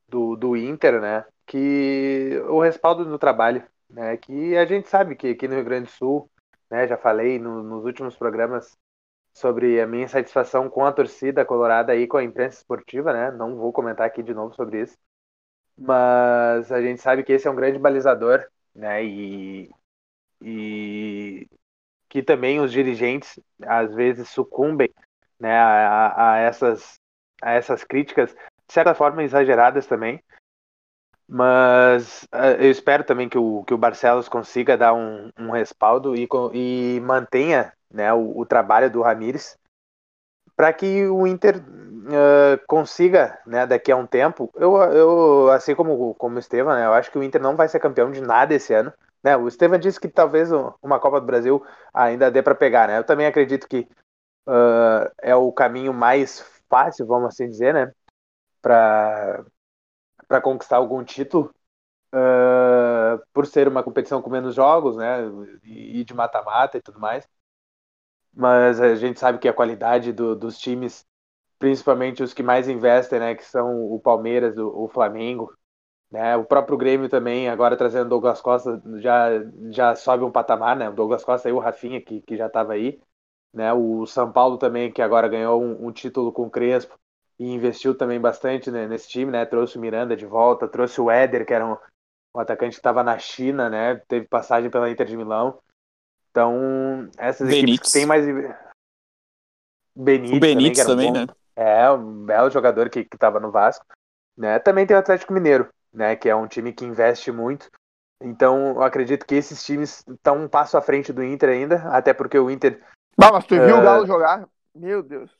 [0.08, 1.24] do, do Inter, né?
[1.44, 4.16] Que o respaldo no trabalho, né?
[4.16, 6.30] Que a gente sabe que aqui no Rio Grande do Sul,
[6.70, 6.86] né?
[6.86, 8.78] Já falei no, nos últimos programas
[9.34, 13.32] sobre a minha satisfação com a torcida colorada e com a imprensa esportiva, né?
[13.32, 14.96] Não vou comentar aqui de novo sobre isso,
[15.80, 19.02] mas a gente sabe que esse é um grande balizador, né?
[19.02, 19.70] E,
[20.42, 21.48] e
[22.08, 24.90] que também os dirigentes às vezes sucumbem,
[25.38, 25.58] né?
[25.58, 27.00] A, a essas
[27.42, 28.34] a essas críticas
[28.68, 30.22] de certa forma exageradas também.
[31.26, 36.14] Mas uh, eu espero também que o, que o Barcelos consiga dar um, um respaldo
[36.14, 39.56] e, e mantenha né, o, o trabalho do Ramires
[40.60, 46.14] para que o Inter uh, consiga, né, daqui a um tempo, eu, eu assim como,
[46.16, 48.52] como o Estevam, né, eu acho que o Inter não vai ser campeão de nada
[48.52, 48.92] esse ano.
[49.24, 49.34] Né?
[49.38, 50.50] O Estevam disse que talvez
[50.82, 52.88] uma Copa do Brasil ainda dê para pegar.
[52.88, 52.98] Né?
[52.98, 53.88] Eu também acredito que
[54.46, 57.90] uh, é o caminho mais fácil, vamos assim dizer, né,
[58.60, 59.42] para
[60.42, 61.54] conquistar algum título.
[62.14, 65.20] Uh, por ser uma competição com menos jogos, né,
[65.62, 67.26] e de mata-mata e tudo mais
[68.32, 71.06] mas a gente sabe que a qualidade do, dos times,
[71.58, 75.54] principalmente os que mais investem, né, que são o Palmeiras, o, o Flamengo,
[76.10, 79.28] né, o próprio Grêmio também, agora trazendo o Douglas Costa, já,
[79.70, 82.74] já sobe um patamar, né, o Douglas Costa e o Rafinha, que, que já estava
[82.74, 83.00] aí,
[83.52, 86.98] né, o São Paulo também, que agora ganhou um, um título com o Crespo,
[87.38, 91.10] e investiu também bastante né, nesse time, né, trouxe o Miranda de volta, trouxe o
[91.10, 91.76] Éder, que era um,
[92.34, 95.58] um atacante que estava na China, né, teve passagem pela Inter de Milão,
[96.30, 97.74] então, essas Benítez.
[97.74, 98.24] equipes têm mais.
[99.94, 101.20] Benítez, o Benítez também, um bom...
[101.20, 101.26] né?
[101.56, 103.84] É, um belo jogador que estava no Vasco.
[104.36, 104.58] Né?
[104.58, 106.16] Também tem o Atlético Mineiro, né?
[106.16, 107.68] Que é um time que investe muito.
[108.22, 112.12] Então, eu acredito que esses times estão um passo à frente do Inter ainda, até
[112.12, 112.80] porque o Inter.
[113.18, 113.80] Bah, mas tu viu uh...
[113.80, 114.46] o Galo jogar?
[114.74, 115.30] Meu Deus.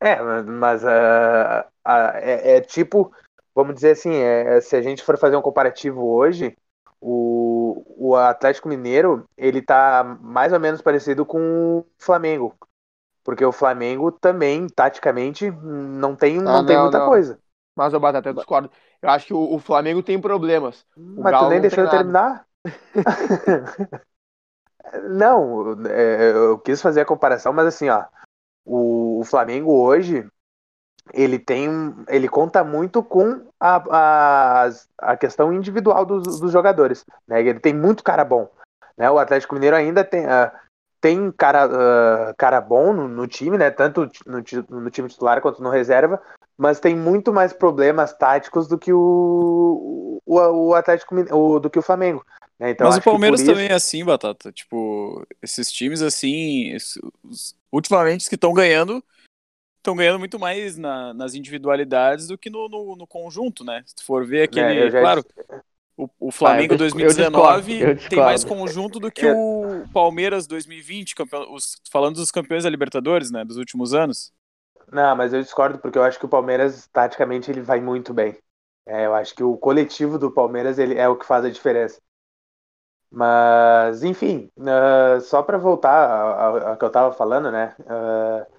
[0.00, 3.10] É, mas uh, uh, é, é, tipo,
[3.54, 6.54] vamos dizer assim, é, se a gente for fazer um comparativo hoje,
[7.00, 7.45] o,
[7.86, 12.54] o Atlético Mineiro, ele tá mais ou menos parecido com o Flamengo.
[13.24, 17.06] Porque o Flamengo também, taticamente, não tem, não, não tem muita não.
[17.06, 17.38] coisa.
[17.74, 18.70] Mas eu bato até discordo.
[19.02, 20.86] Eu acho que o, o Flamengo tem problemas.
[20.96, 22.46] O Mas Galo tu nem deixou eu terminar?
[25.10, 28.04] não, é, eu quis fazer a comparação, mas assim, ó,
[28.64, 30.26] o, o Flamengo hoje,
[31.12, 37.40] ele tem ele conta muito com a, a, a questão individual dos, dos jogadores né?
[37.40, 38.48] Ele tem muito cara bom
[38.96, 39.10] né?
[39.10, 40.50] O Atlético Mineiro ainda tem uh,
[41.00, 43.70] tem cara uh, cara bom no, no, time né?
[43.70, 46.20] Tanto no, no, time titular quanto no reserva
[46.58, 51.78] mas tem muito mais problemas táticos do que o o, o Atlético o, do que
[51.78, 52.24] o Flamengo
[52.58, 52.70] né?
[52.70, 53.50] então, mas o Palmeiras isso...
[53.50, 54.50] também é assim batata.
[54.50, 56.74] Tipo esses times assim
[57.22, 59.02] os, ultimamente os que estão ganhando
[59.86, 63.82] estão ganhando muito mais na, nas individualidades do que no, no, no, conjunto, né?
[63.86, 65.24] Se tu for ver aquele, é, claro,
[65.96, 69.32] o, o Flamengo ah, eu, 2019 eu discordo, eu tem mais conjunto do que é.
[69.32, 74.32] o Palmeiras 2020, campeão, os, falando dos campeões da Libertadores, né, dos últimos anos.
[74.92, 78.36] Não, mas eu discordo porque eu acho que o Palmeiras, taticamente, ele vai muito bem.
[78.84, 82.00] É, eu acho que o coletivo do Palmeiras ele é o que faz a diferença.
[83.10, 87.74] Mas, enfim, uh, só para voltar ao que eu estava falando, né?
[87.80, 88.55] Uh,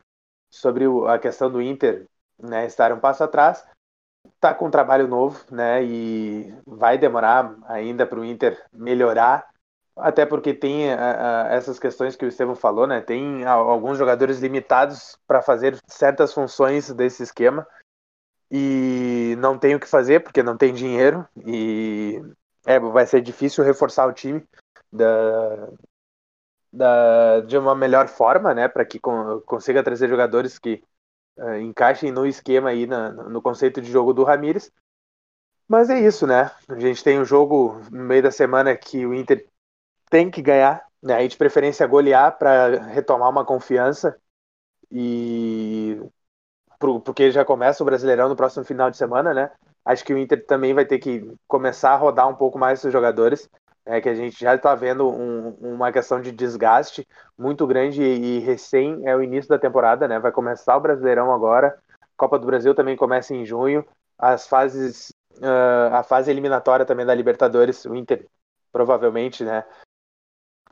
[0.50, 2.06] sobre a questão do Inter
[2.40, 3.66] né, estar um passo atrás.
[4.36, 5.84] Está com um trabalho novo, né?
[5.84, 9.48] E vai demorar ainda para o Inter melhorar,
[9.96, 13.02] até porque tem a, a, essas questões que o Estevam falou, né?
[13.02, 17.66] Tem a, alguns jogadores limitados para fazer certas funções desse esquema
[18.52, 22.22] e não tem o que fazer porque não tem dinheiro e
[22.66, 24.44] é, vai ser difícil reforçar o time
[24.92, 25.70] da,
[26.78, 30.84] da, de uma melhor forma, né, para que con consiga trazer jogadores que
[31.38, 34.72] uh, encaixem no esquema aí, na, no conceito de jogo do Ramires.
[35.68, 36.52] Mas é isso, né?
[36.70, 39.46] A gente tem um jogo no meio da semana que o Inter
[40.10, 41.24] tem que ganhar, né?
[41.26, 44.18] E de preferência golear para retomar uma confiança
[44.92, 46.00] e
[46.80, 49.52] porque já começa o Brasileirão no próximo final de semana, né?
[49.84, 52.94] Acho que o Inter também vai ter que começar a rodar um pouco mais os
[52.94, 53.50] jogadores
[53.88, 58.38] é que a gente já está vendo um, uma questão de desgaste muito grande e,
[58.38, 60.20] e, recém é o início da temporada, né?
[60.20, 61.78] Vai começar o Brasileirão agora,
[62.18, 63.86] Copa do Brasil também começa em junho,
[64.18, 68.28] as fases, uh, a fase eliminatória também da Libertadores, o Inter
[68.72, 69.64] provavelmente, né?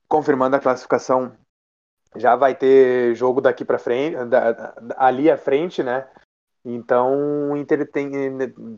[0.07, 1.31] Confirmando a classificação,
[2.15, 6.07] já vai ter jogo daqui para frente, da, ali à frente, né?
[6.65, 8.11] Então o Inter tem,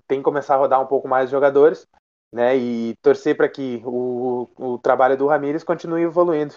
[0.07, 1.87] tem que começar a rodar um pouco mais de jogadores,
[2.31, 2.57] né?
[2.57, 6.55] E torcer para que o, o trabalho do Ramires continue evoluindo.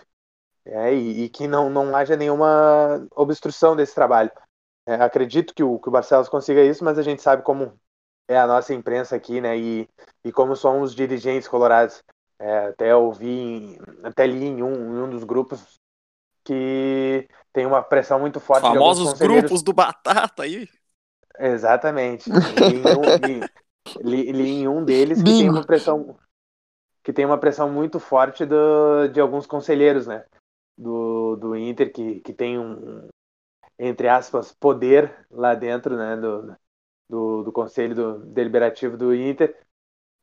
[0.64, 4.30] É, e, e, que não, não haja nenhuma obstrução desse trabalho.
[4.86, 7.78] É, acredito que o, que o Barcelos consiga isso, mas a gente sabe como
[8.28, 9.56] é a nossa imprensa aqui, né?
[9.58, 9.88] E,
[10.24, 12.02] e como somos dirigentes colorados.
[12.38, 15.78] É, até ouvi, até li em um, em um dos grupos
[16.42, 18.62] que tem uma pressão muito forte.
[18.62, 20.66] Famosos grupos do Batata aí.
[21.38, 22.30] Exatamente.
[22.30, 23.40] um,
[24.02, 26.16] li, li, em um deles que tem uma pressão
[27.02, 30.24] que tem uma pressão muito forte do, de alguns conselheiros, né?
[30.76, 33.08] Do, do Inter, que, que tem um,
[33.78, 36.16] entre aspas, poder lá dentro, né?
[36.16, 36.54] Do,
[37.08, 39.56] do, do Conselho do, Deliberativo do Inter.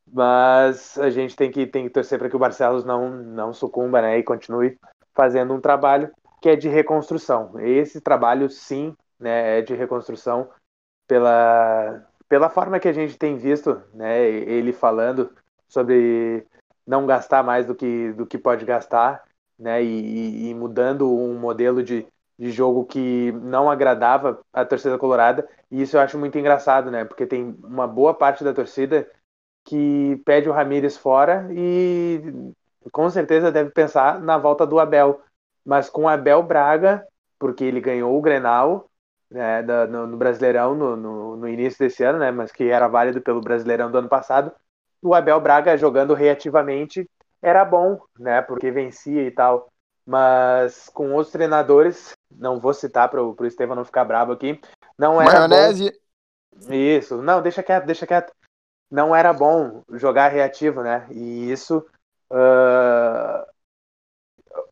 [0.10, 4.02] Mas a gente tem que, tem que torcer para que o Barcelos não, não sucumba
[4.02, 4.80] né, e continue
[5.14, 6.10] fazendo um trabalho
[6.42, 7.60] que é de reconstrução.
[7.60, 10.50] Esse trabalho, sim, né, é de reconstrução
[11.06, 15.32] pela, pela forma que a gente tem visto né, ele falando
[15.68, 16.46] sobre
[16.86, 19.24] não gastar mais do que, do que pode gastar
[19.58, 25.48] né, e, e mudando um modelo de, de jogo que não agradava a torcida colorada.
[25.72, 27.04] E isso eu acho muito engraçado, né?
[27.04, 29.10] Porque tem uma boa parte da torcida
[29.66, 32.22] que pede o Ramires fora e
[32.92, 35.22] com certeza deve pensar na volta do Abel.
[35.66, 37.06] Mas com o Abel Braga,
[37.38, 38.90] porque ele ganhou o Grenal
[39.30, 43.22] né, no, no, Brasileirão no, no, no, início desse ano, né, mas que era válido
[43.22, 44.52] pelo Brasileirão do ano passado,
[45.02, 47.10] o Abel Braga jogando reativamente
[47.42, 49.70] era bom, né, porque vencia e tal.
[50.06, 54.60] Mas com outros treinadores, não vou citar para o Estevam não ficar bravo aqui,
[54.98, 55.92] não era Maionese.
[55.92, 56.74] Bom.
[56.74, 58.34] Isso, não, deixa quieto, deixa quieto.
[58.90, 61.06] Não era bom jogar reativo, né?
[61.12, 61.86] E isso
[62.32, 63.46] uh,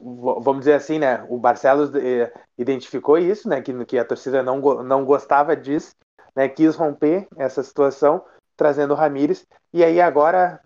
[0.05, 1.25] vamos dizer assim, né?
[1.29, 3.61] O Barcelos eh, identificou isso, né?
[3.61, 5.95] Que, que a torcida não, não gostava disso,
[6.35, 6.47] né?
[6.47, 8.23] Quis romper essa situação,
[8.55, 10.61] trazendo o Ramires, e aí agora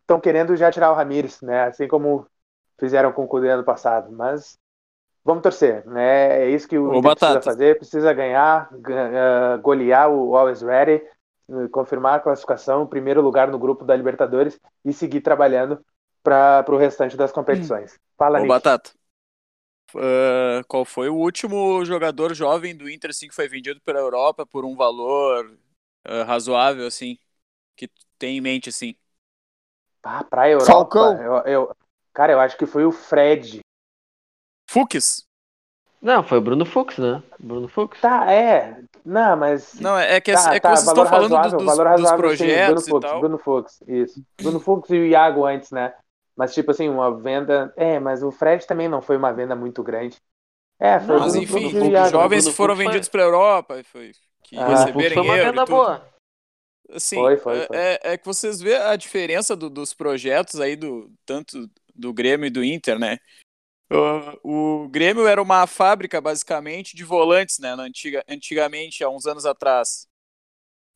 [0.00, 1.64] estão querendo já tirar o Ramires, né?
[1.64, 2.26] Assim como
[2.78, 4.12] fizeram com o Cudê ano passado.
[4.12, 4.56] Mas
[5.24, 6.42] vamos torcer, né?
[6.42, 11.02] É isso que o Inter precisa fazer, precisa ganhar, uh, golear o Always Ready,
[11.48, 15.84] uh, confirmar a classificação, primeiro lugar no grupo da Libertadores e seguir trabalhando
[16.22, 17.98] para o restante das competições.
[18.16, 18.48] Fala, Ô, Nick.
[18.48, 18.90] Batata.
[19.94, 24.44] Uh, qual foi o último jogador jovem do Inter assim, que foi vendido pela Europa
[24.44, 25.56] por um valor
[26.06, 27.16] uh, razoável, assim,
[27.76, 28.96] que tem em mente, assim?
[30.02, 31.22] Ah, pra Europa, Falcão.
[31.22, 31.76] Eu, eu,
[32.12, 33.60] cara, eu acho que foi o Fred.
[34.68, 35.24] Fux?
[36.02, 37.22] Não, foi o Bruno Fux, né?
[37.38, 37.98] Bruno Fux.
[38.00, 38.82] Tá, é.
[39.04, 39.74] Não, mas.
[39.80, 42.84] Não, é que, tá, é que tá, vocês estão falando razoável, dos, dos, dos projetos
[42.84, 43.20] sim, Bruno Fux, tal.
[43.20, 44.22] Bruno Fux, isso.
[44.36, 45.94] Bruno Fux e o Iago antes, né?
[46.36, 47.72] Mas, tipo assim, uma venda.
[47.76, 50.20] É, mas o Fred também não foi uma venda muito grande.
[50.78, 55.14] É, foi Mas, enfim, os jovens foram vendidos para a Europa, foi, que ah, receberem
[55.14, 56.14] foi uma venda boa.
[56.90, 57.76] Assim, foi, foi, foi.
[57.76, 62.46] É, é, que vocês vê a diferença do, dos projetos aí, do tanto do Grêmio
[62.46, 63.18] e do Inter, né?
[64.42, 67.72] O, o Grêmio era uma fábrica, basicamente, de volantes, né?
[67.72, 70.08] Antiga, antigamente, há uns anos atrás.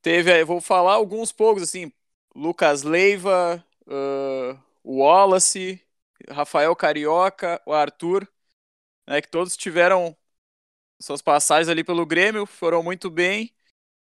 [0.03, 1.93] Teve, vou falar alguns poucos, assim,
[2.35, 5.83] Lucas Leiva, uh, o Wallace,
[6.31, 8.27] Rafael Carioca, o Arthur,
[9.09, 10.17] né, que todos tiveram
[11.01, 13.55] suas passagens ali pelo Grêmio, foram muito bem,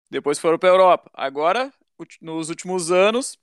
[0.09, 1.11] depois foram para a Europa.
[1.13, 1.73] Agora,
[2.21, 3.39] nos últimos anos,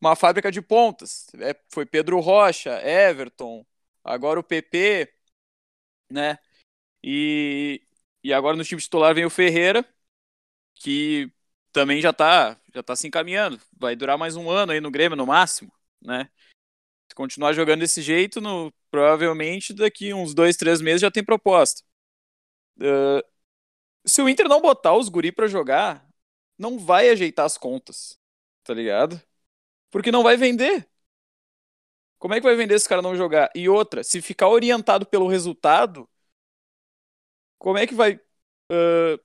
[0.00, 1.28] uma fábrica de pontas.
[1.40, 3.66] É, foi Pedro Rocha, Everton,
[4.04, 5.12] agora o PP,
[6.10, 6.38] né?
[7.04, 7.82] E,
[8.24, 9.84] e agora no time titular vem o Ferreira,
[10.76, 11.32] que
[11.72, 13.60] também já está já tá se encaminhando.
[13.78, 16.30] Vai durar mais um ano aí no Grêmio, no máximo né?
[17.08, 21.82] Se continuar jogando desse jeito, no, provavelmente daqui uns dois, três meses já tem proposta.
[22.78, 23.22] Uh,
[24.06, 26.06] se o Inter não botar os guri para jogar,
[26.58, 28.18] não vai ajeitar as contas,
[28.64, 29.20] tá ligado?
[29.90, 30.88] Porque não vai vender.
[32.18, 33.50] Como é que vai vender se o cara não jogar?
[33.54, 36.08] E outra, se ficar orientado pelo resultado,
[37.58, 39.20] como é que vai uh,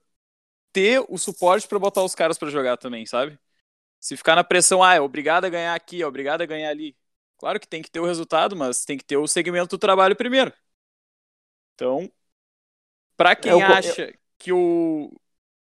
[0.72, 3.38] ter o suporte para botar os caras para jogar também, sabe?
[4.04, 6.94] Se ficar na pressão, ah, é obrigado a ganhar aqui, é obrigado a ganhar ali.
[7.38, 10.14] Claro que tem que ter o resultado, mas tem que ter o segmento do trabalho
[10.14, 10.52] primeiro.
[11.74, 12.12] Então,
[13.16, 14.14] para quem é, acha eu...
[14.38, 15.10] que, o,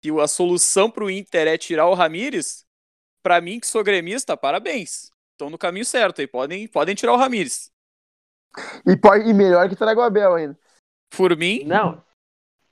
[0.01, 2.65] que a solução para o Inter é tirar o Ramires,
[3.21, 5.11] para mim que sou gremista, parabéns.
[5.33, 7.71] Estão no caminho certo aí, podem, podem tirar o Ramires.
[8.87, 10.59] E, pode, e melhor que traga o Abel ainda.
[11.15, 11.63] Por mim?
[11.63, 12.03] Não.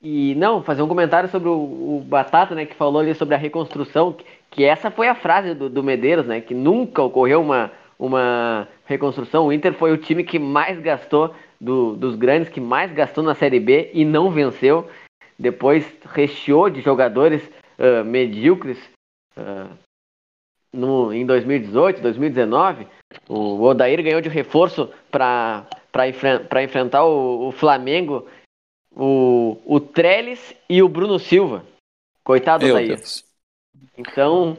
[0.02, 3.38] E não, fazer um comentário sobre o, o Batata, né, que falou ali sobre a
[3.38, 4.26] reconstrução, que,
[4.60, 9.48] que essa foi a frase do, do, Medeiros, né, que nunca ocorreu uma, uma reconstrução.
[9.48, 13.34] O Inter foi o time que mais gastou, do, dos grandes, que mais gastou na
[13.34, 14.90] Série B e não venceu.
[15.40, 17.42] Depois recheou de jogadores
[17.80, 18.78] uh, medíocres
[19.38, 19.70] uh,
[20.74, 22.86] no, em 2018, 2019.
[23.30, 25.70] O Odair ganhou de reforço para
[26.06, 28.28] enfren enfrentar o, o, Flamengo,
[28.94, 31.64] o, o Trellis e o Bruno Silva.
[32.26, 33.00] Coitado do Odair.
[33.98, 34.58] Então,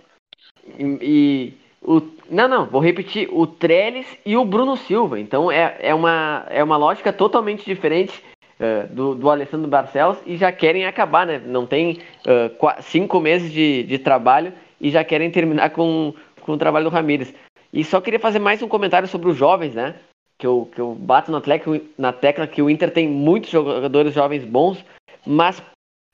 [0.79, 3.29] e, e o, não, não, vou repetir.
[3.33, 5.19] O Trellis e o Bruno Silva.
[5.19, 8.23] Então é, é, uma, é uma lógica totalmente diferente
[8.59, 11.41] uh, do, do Alessandro Barcelos e já querem acabar, né?
[11.45, 16.53] Não tem uh, quatro, cinco meses de, de trabalho e já querem terminar com, com
[16.53, 17.33] o trabalho do Ramires.
[17.73, 19.95] E só queria fazer mais um comentário sobre os jovens, né?
[20.39, 24.15] Que eu, que eu bato na tecla, na tecla que o Inter tem muitos jogadores
[24.15, 24.85] jovens bons,
[25.27, 25.63] mas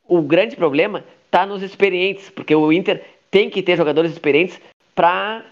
[0.07, 1.05] o grande problema
[1.37, 4.59] está nos experientes, porque o Inter tem que ter jogadores experientes
[4.95, 5.45] para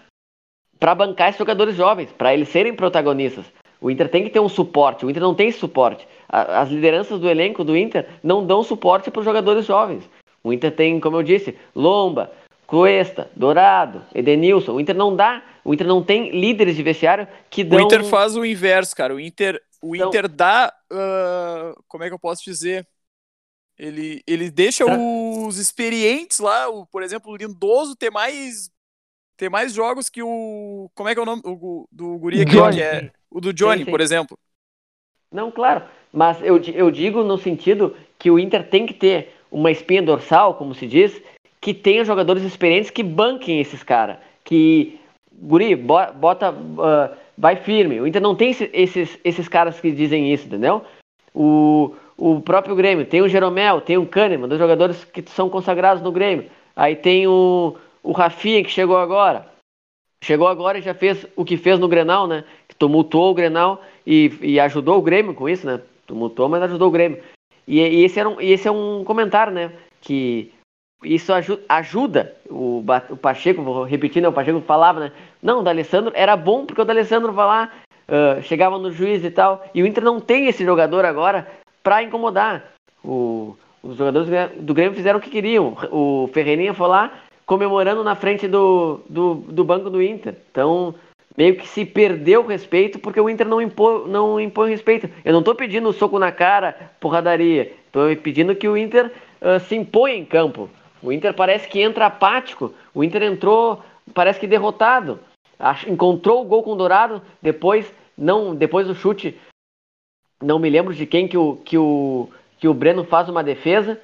[0.77, 3.45] para bancar esses jogadores jovens, para eles serem protagonistas.
[3.79, 6.05] O Inter tem que ter um suporte, o Inter não tem suporte.
[6.27, 10.03] As lideranças do elenco do Inter não dão suporte para os jogadores jovens.
[10.43, 12.31] O Inter tem, como eu disse, Lomba,
[12.67, 14.73] Cuesta, Dourado, Edenilson.
[14.73, 17.79] O Inter não dá, o Inter não tem líderes de vestiário que dão.
[17.79, 19.15] O Inter faz o inverso, cara.
[19.15, 20.09] O Inter, o então...
[20.09, 22.85] Inter dá, uh, como é que eu posso dizer?
[23.77, 28.69] Ele, ele deixa os experientes lá, o, por exemplo, o Lindoso ter mais
[29.37, 30.89] ter mais jogos que o.
[30.95, 32.51] Como é que é o nome o, do Guri aqui?
[32.51, 33.91] Que é, o do Johnny, sim, sim.
[33.91, 34.37] por exemplo.
[35.31, 35.83] Não, claro.
[36.11, 40.55] Mas eu, eu digo no sentido que o Inter tem que ter uma espinha dorsal,
[40.55, 41.21] como se diz,
[41.59, 44.17] que tenha jogadores experientes que banquem esses caras.
[44.43, 44.99] Que.
[45.33, 46.51] Guri, bota.
[46.51, 47.99] Uh, vai firme.
[47.99, 50.85] O Inter não tem esses, esses caras que dizem isso, entendeu?
[51.33, 56.01] O, o próprio Grêmio tem o Jeromel, tem o Kahneman, dois jogadores que são consagrados
[56.01, 56.49] no Grêmio.
[56.75, 59.47] Aí tem o, o Rafinha, que chegou agora.
[60.23, 62.43] Chegou agora e já fez o que fez no Grenal, né?
[62.67, 65.81] Que tumultuou o Grenal e, e ajudou o Grêmio com isso, né?
[66.07, 67.21] Tumultuou, mas ajudou o Grêmio.
[67.67, 69.71] E, e esse, era um, esse é um comentário, né?
[70.01, 70.51] Que
[71.03, 74.27] isso ajuda, ajuda o, o Pacheco, vou repetir, né?
[74.27, 75.11] O Pacheco falava, né?
[75.41, 77.71] Não, o D'Alessandro era bom porque o D'Alessandro vai lá,
[78.07, 79.63] uh, chegava no juiz e tal.
[79.75, 81.47] E o Inter não tem esse jogador agora
[81.85, 82.73] para incomodar.
[83.03, 84.27] O, os jogadores
[84.59, 85.77] do Grêmio fizeram o que queriam.
[85.91, 87.13] O Ferreirinha foi lá,
[87.45, 90.35] comemorando na frente do, do, do banco do Inter.
[90.49, 90.95] Então,
[91.37, 95.07] meio que se perdeu o respeito porque o Inter não impõe, não impõe respeito.
[95.23, 97.71] Eu não estou pedindo soco na cara, porradaria.
[97.85, 100.67] Estou pedindo que o Inter uh, se impõe em campo.
[101.03, 102.73] O Inter parece que entra apático.
[102.95, 105.19] O Inter entrou, parece que derrotado.
[105.87, 109.37] Encontrou o gol com o Dourado, depois não, depois do chute,
[110.41, 113.99] não me lembro de quem que o, que o, que o Breno faz uma defesa.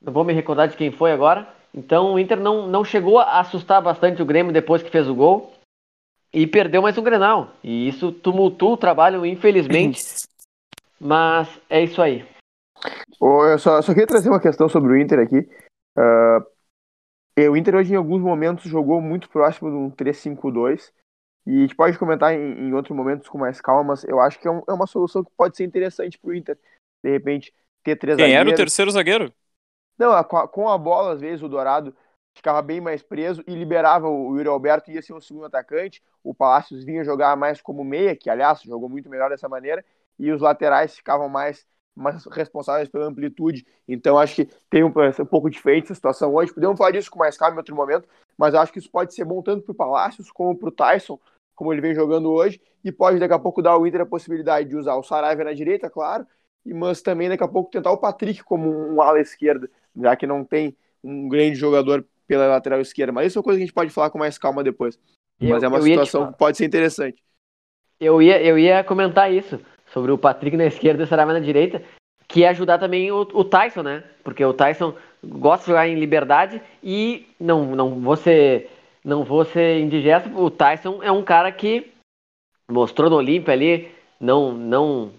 [0.00, 1.48] Não vou me recordar de quem foi agora.
[1.74, 5.14] Então o Inter não, não chegou a assustar bastante o Grêmio depois que fez o
[5.14, 5.52] gol
[6.32, 7.52] e perdeu mais um Grenal.
[7.62, 10.02] E isso tumultua o trabalho, infelizmente.
[11.00, 12.24] Mas é isso aí.
[13.20, 15.48] Eu só, só queria trazer uma questão sobre o Inter aqui.
[15.96, 20.92] Uh, o Inter hoje em alguns momentos jogou muito próximo de um 3-5-2.
[21.46, 24.38] E a gente pode comentar em, em, outros momentos com mais calma, mas eu acho
[24.38, 26.58] que é, um, é uma solução que pode ser interessante para o Inter.
[27.02, 27.52] De repente,
[27.82, 28.46] ter três Quem zagueiros.
[28.46, 29.32] era o terceiro zagueiro?
[29.98, 31.94] Não, com a bola, às vezes, o Dourado
[32.34, 36.02] ficava bem mais preso e liberava o Yuri Alberto, ia ser um segundo atacante.
[36.22, 39.84] O Palácios vinha jogar mais como meia, que aliás jogou muito melhor dessa maneira,
[40.18, 43.64] e os laterais ficavam mais, mais responsáveis pela amplitude.
[43.86, 46.52] Então acho que tem um, um pouco diferente essa situação hoje.
[46.52, 49.24] Podemos falar disso com mais calma em outro momento, mas acho que isso pode ser
[49.24, 51.20] bom tanto para o Palácios como para o Tyson,
[51.54, 54.68] como ele vem jogando hoje, e pode daqui a pouco dar ao Inter a possibilidade
[54.68, 56.26] de usar o Saraiva na direita, claro,
[56.64, 60.44] mas também daqui a pouco tentar o Patrick como um ala esquerda já que não
[60.44, 63.12] tem um grande jogador pela lateral esquerda.
[63.12, 64.98] Mas isso é uma coisa que a gente pode falar com mais calma depois.
[65.40, 67.22] Eu, Mas é uma situação que pode ser interessante.
[68.00, 69.60] Eu ia, eu ia comentar isso,
[69.92, 71.82] sobre o Patrick na esquerda e o Saraiva na direita,
[72.26, 74.02] que ia ajudar também o, o, Tyson, né?
[74.22, 78.70] Porque o Tyson gosta de jogar em liberdade e não, não ser
[79.04, 81.92] não vou ser indigesto, o Tyson é um cara que
[82.68, 85.10] mostrou no Olímpia ali, não, não,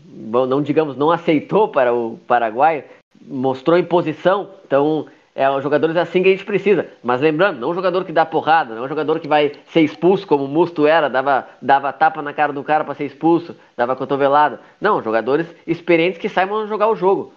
[0.48, 2.86] não digamos, não aceitou para o Paraguai,
[3.22, 6.88] mostrou imposição, então é um jogadores assim que a gente precisa.
[7.04, 10.26] Mas lembrando, não um jogador que dá porrada, não um jogador que vai ser expulso
[10.26, 13.96] como o Musto era, dava, dava tapa na cara do cara para ser expulso, dava
[13.96, 14.62] cotovelada.
[14.80, 17.34] Não, jogadores experientes que saibam jogar o jogo.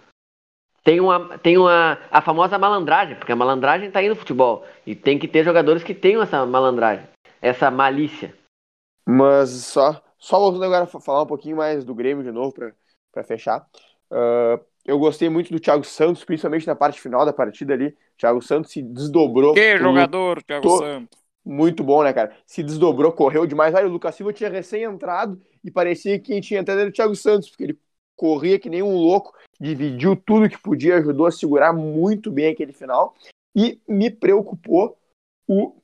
[0.83, 4.65] Tem, uma, tem uma, a famosa malandragem, porque a malandragem está aí no futebol.
[4.85, 7.05] E tem que ter jogadores que tenham essa malandragem,
[7.41, 8.33] essa malícia.
[9.05, 12.53] Mas só, só voltando agora a falar um pouquinho mais do Grêmio de novo,
[13.11, 13.65] para fechar.
[14.11, 17.87] Uh, eu gostei muito do Thiago Santos, principalmente na parte final da partida ali.
[17.87, 19.53] O Thiago Santos se desdobrou.
[19.53, 20.77] Que jogador, Thiago to...
[20.77, 21.19] Santos.
[21.45, 22.35] Muito bom, né, cara?
[22.45, 23.73] Se desdobrou, correu demais.
[23.73, 27.15] Olha, o Lucas Silva tinha recém-entrado e parecia que quem tinha entrado era o Thiago
[27.15, 27.79] Santos, porque ele
[28.15, 32.71] corria que nem um louco, dividiu tudo que podia, ajudou a segurar muito bem aquele
[32.71, 33.15] final.
[33.55, 34.97] E me preocupou
[35.47, 35.75] o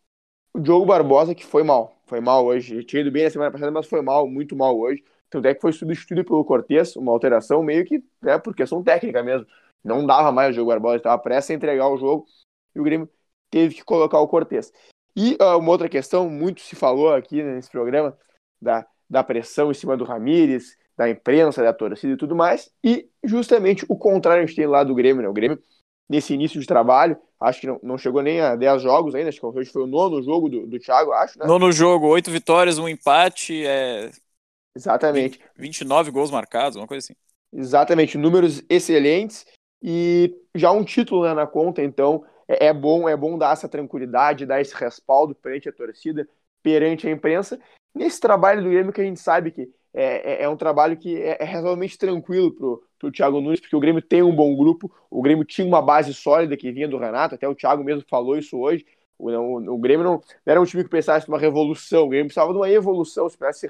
[0.56, 2.00] Diogo Barbosa, que foi mal.
[2.06, 2.84] Foi mal hoje.
[2.84, 5.04] Tinha ido bem na semana passada, mas foi mal, muito mal hoje.
[5.30, 9.22] Tanto é que foi substituído pelo Cortez, uma alteração meio que né, por questão técnica
[9.24, 9.48] mesmo.
[9.84, 12.26] Não dava mais o Diogo Barbosa, estava prestes a entregar o jogo
[12.74, 13.10] e o Grêmio
[13.50, 14.72] teve que colocar o Cortez.
[15.16, 18.18] E uh, uma outra questão, muito se falou aqui nesse programa,
[18.62, 23.10] da, da pressão em cima do Ramires, da imprensa, da torcida e tudo mais, e
[23.24, 25.28] justamente o contrário a gente tem lá do Grêmio, né?
[25.28, 25.62] O Grêmio,
[26.10, 29.40] nesse início de trabalho, acho que não, não chegou nem a 10 jogos ainda, acho
[29.40, 31.46] que hoje foi o nono jogo do, do Thiago, acho, né?
[31.46, 34.10] Nono jogo, oito vitórias, um empate, é...
[34.76, 35.40] Exatamente.
[35.56, 37.16] 29 gols marcados, uma coisa assim.
[37.54, 39.46] Exatamente, números excelentes
[39.82, 43.68] e já um título né, na conta, então é, é bom, é bom dar essa
[43.68, 46.28] tranquilidade, dar esse respaldo perante a torcida,
[46.64, 47.60] perante a imprensa,
[47.94, 51.16] nesse trabalho do Grêmio que a gente sabe que é, é, é um trabalho que
[51.16, 55.22] é, é tranquilo pro, pro Thiago Nunes, porque o Grêmio tem um bom grupo, o
[55.22, 58.58] Grêmio tinha uma base sólida que vinha do Renato, até o Thiago mesmo falou isso
[58.58, 58.86] hoje,
[59.18, 62.28] o, o, o Grêmio não, não, era um time que pensasse numa revolução, o Grêmio
[62.28, 63.70] precisava de uma evolução, se pudesse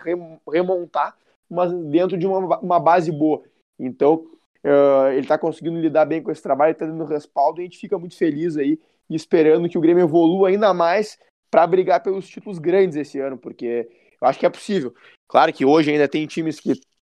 [0.52, 1.16] remontar,
[1.48, 3.44] mas dentro de uma, uma base boa.
[3.80, 4.26] Então,
[4.64, 7.78] uh, ele está conseguindo lidar bem com esse trabalho, está dando respaldo, e a gente
[7.78, 11.20] fica muito feliz aí, esperando que o Grêmio evolua ainda mais
[11.52, 13.88] para brigar pelos títulos grandes esse ano, porque
[14.26, 14.94] eu acho que é possível.
[15.28, 16.74] Claro que hoje ainda tem times que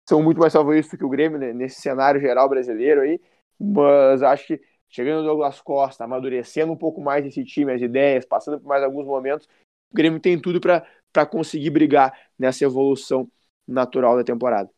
[0.07, 3.19] são muito mais favoritos do que o Grêmio né, nesse cenário geral brasileiro aí,
[3.59, 8.25] mas acho que chegando o Douglas Costa, amadurecendo um pouco mais esse time, as ideias,
[8.25, 9.47] passando por mais alguns momentos,
[9.91, 13.29] o Grêmio tem tudo para conseguir brigar nessa evolução
[13.67, 14.69] natural da temporada.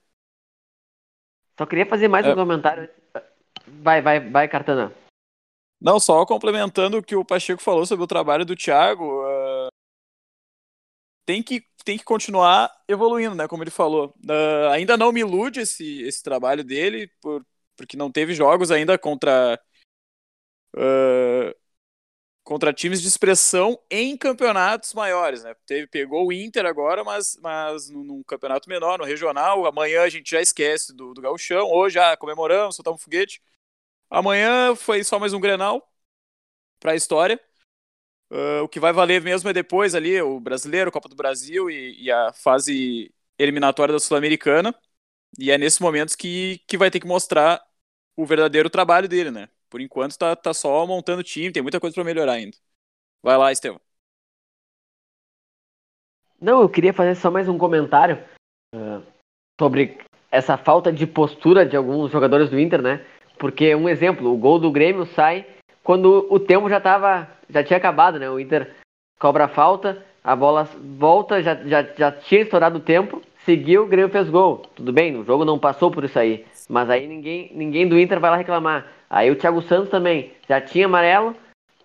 [1.58, 2.32] Só queria fazer mais é...
[2.32, 2.90] um comentário.
[3.68, 4.94] Vai, vai, vai, Cartana.
[5.82, 9.39] Não, só complementando o que o Pacheco falou sobre o trabalho do Thiago, uh,
[11.30, 13.48] tem, que, tem que continuar evoluindo, né?
[13.48, 14.16] Como ele falou.
[14.26, 17.46] Uh, ainda não me ilude esse, esse trabalho dele, por,
[17.78, 19.62] porque não teve jogos ainda contra.
[20.76, 21.54] Uh,
[22.44, 25.54] contra times de expressão em campeonatos maiores, né?
[25.68, 29.68] Teve, pegou o Inter agora, mas, mas num, campeonato menor, no regional.
[29.68, 31.70] Amanhã a gente já esquece do, do gauchão.
[31.72, 33.40] Hoje já comemoramos, soltamos foguete.
[34.10, 35.88] Amanhã foi só mais um Grenal
[36.80, 37.40] para a história.
[38.32, 42.04] Uh, o que vai valer mesmo é depois ali o Brasileiro, Copa do Brasil e,
[42.04, 44.74] e a fase eliminatória da Sul-Americana.
[45.38, 47.62] E é nesses momentos que, que vai ter que mostrar
[48.16, 49.50] o verdadeiro trabalho dele, né?
[49.70, 52.58] Por enquanto tá, tá só montando time, tem muita coisa para melhorar ainda.
[53.22, 53.80] Vai lá, Estevão.
[56.42, 58.24] Não, eu queria fazer só mais um comentário
[58.74, 59.04] uh,
[59.60, 60.00] sobre
[60.32, 63.06] essa falta de postura de alguns jogadores do Inter, né?
[63.38, 65.46] Porque um exemplo, o gol do Grêmio sai
[65.84, 68.30] quando o tempo já tava, já tinha acabado, né?
[68.30, 68.76] O Inter
[69.20, 70.68] cobra a falta, a bola
[70.98, 74.64] volta, já, já, já tinha estourado o tempo, seguiu, o Grêmio fez gol.
[74.76, 78.20] Tudo bem, o jogo não passou por isso aí, mas aí ninguém, ninguém do Inter
[78.20, 78.88] vai lá reclamar.
[79.10, 81.36] Aí o Thiago Santos também já tinha amarelo,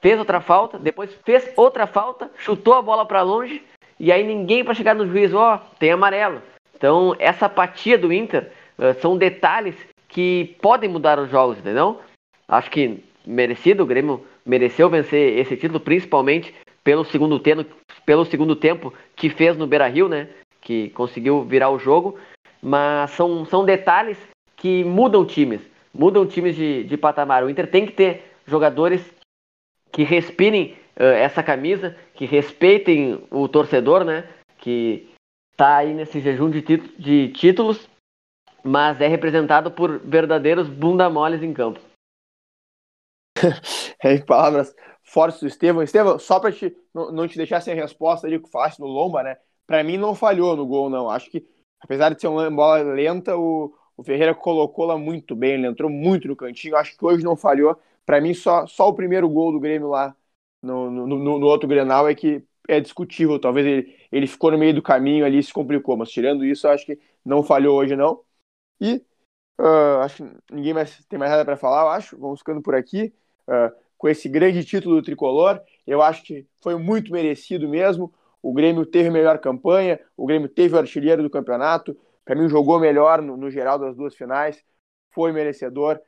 [0.01, 3.62] fez outra falta, depois fez outra falta, chutou a bola para longe
[3.99, 6.42] e aí ninguém para chegar no juiz, ó, oh, tem amarelo.
[6.76, 9.74] Então, essa apatia do Inter uh, são detalhes
[10.09, 12.01] que podem mudar os jogos, entendeu?
[12.47, 17.64] Acho que merecido, o Grêmio mereceu vencer esse título, principalmente pelo segundo tempo,
[18.05, 20.29] pelo segundo tempo que fez no Beira-Rio, né?
[20.61, 22.18] Que conseguiu virar o jogo,
[22.62, 24.18] mas são, são detalhes
[24.57, 25.61] que mudam times
[25.95, 27.45] mudam times de, de patamar.
[27.45, 29.01] O Inter tem que ter jogadores
[29.93, 34.25] que respirem uh, essa camisa, que respeitem o torcedor, né?
[34.59, 35.09] Que
[35.53, 37.89] está aí nesse jejum de, de títulos,
[38.64, 41.79] mas é representado por verdadeiros bunda moles em campo.
[44.03, 45.82] é, palavras fortes do Estevão.
[45.82, 49.36] Estevão, só para te, não, te deixar sem resposta ali o falaste no Lomba, né?
[49.66, 51.11] Para mim não falhou no gol, não.
[51.11, 51.47] Acho que,
[51.80, 55.90] apesar de ser uma bola lenta, o, o Ferreira colocou lá muito bem, ele entrou
[55.90, 56.76] muito no cantinho.
[56.76, 57.78] Acho que hoje não falhou.
[58.05, 60.14] Para mim, só, só o primeiro gol do Grêmio lá
[60.62, 63.38] no, no, no, no outro Grenal é que é discutível.
[63.38, 65.97] Talvez ele, ele ficou no meio do caminho ali e se complicou.
[65.97, 68.22] Mas tirando isso, acho que não falhou hoje, não.
[68.80, 69.03] E
[69.61, 72.18] uh, acho que ninguém mais tem mais nada para falar, eu acho.
[72.18, 73.14] Vamos ficando por aqui.
[73.49, 78.12] Uh, com esse grande título do tricolor, eu acho que foi muito merecido mesmo.
[78.42, 82.80] O Grêmio teve melhor campanha, o Grêmio teve o artilheiro do campeonato, para mim, jogou
[82.80, 84.64] melhor no, no, geral das duas finais.
[85.12, 86.01] Foi merecedor.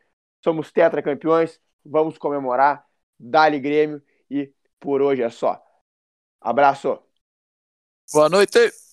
[0.43, 1.61] Somos tetracampeões.
[1.85, 2.85] Vamos comemorar.
[3.19, 4.03] Dali Grêmio.
[4.31, 5.63] E por hoje é só.
[6.41, 6.99] Abraço.
[8.13, 8.86] Boa noite.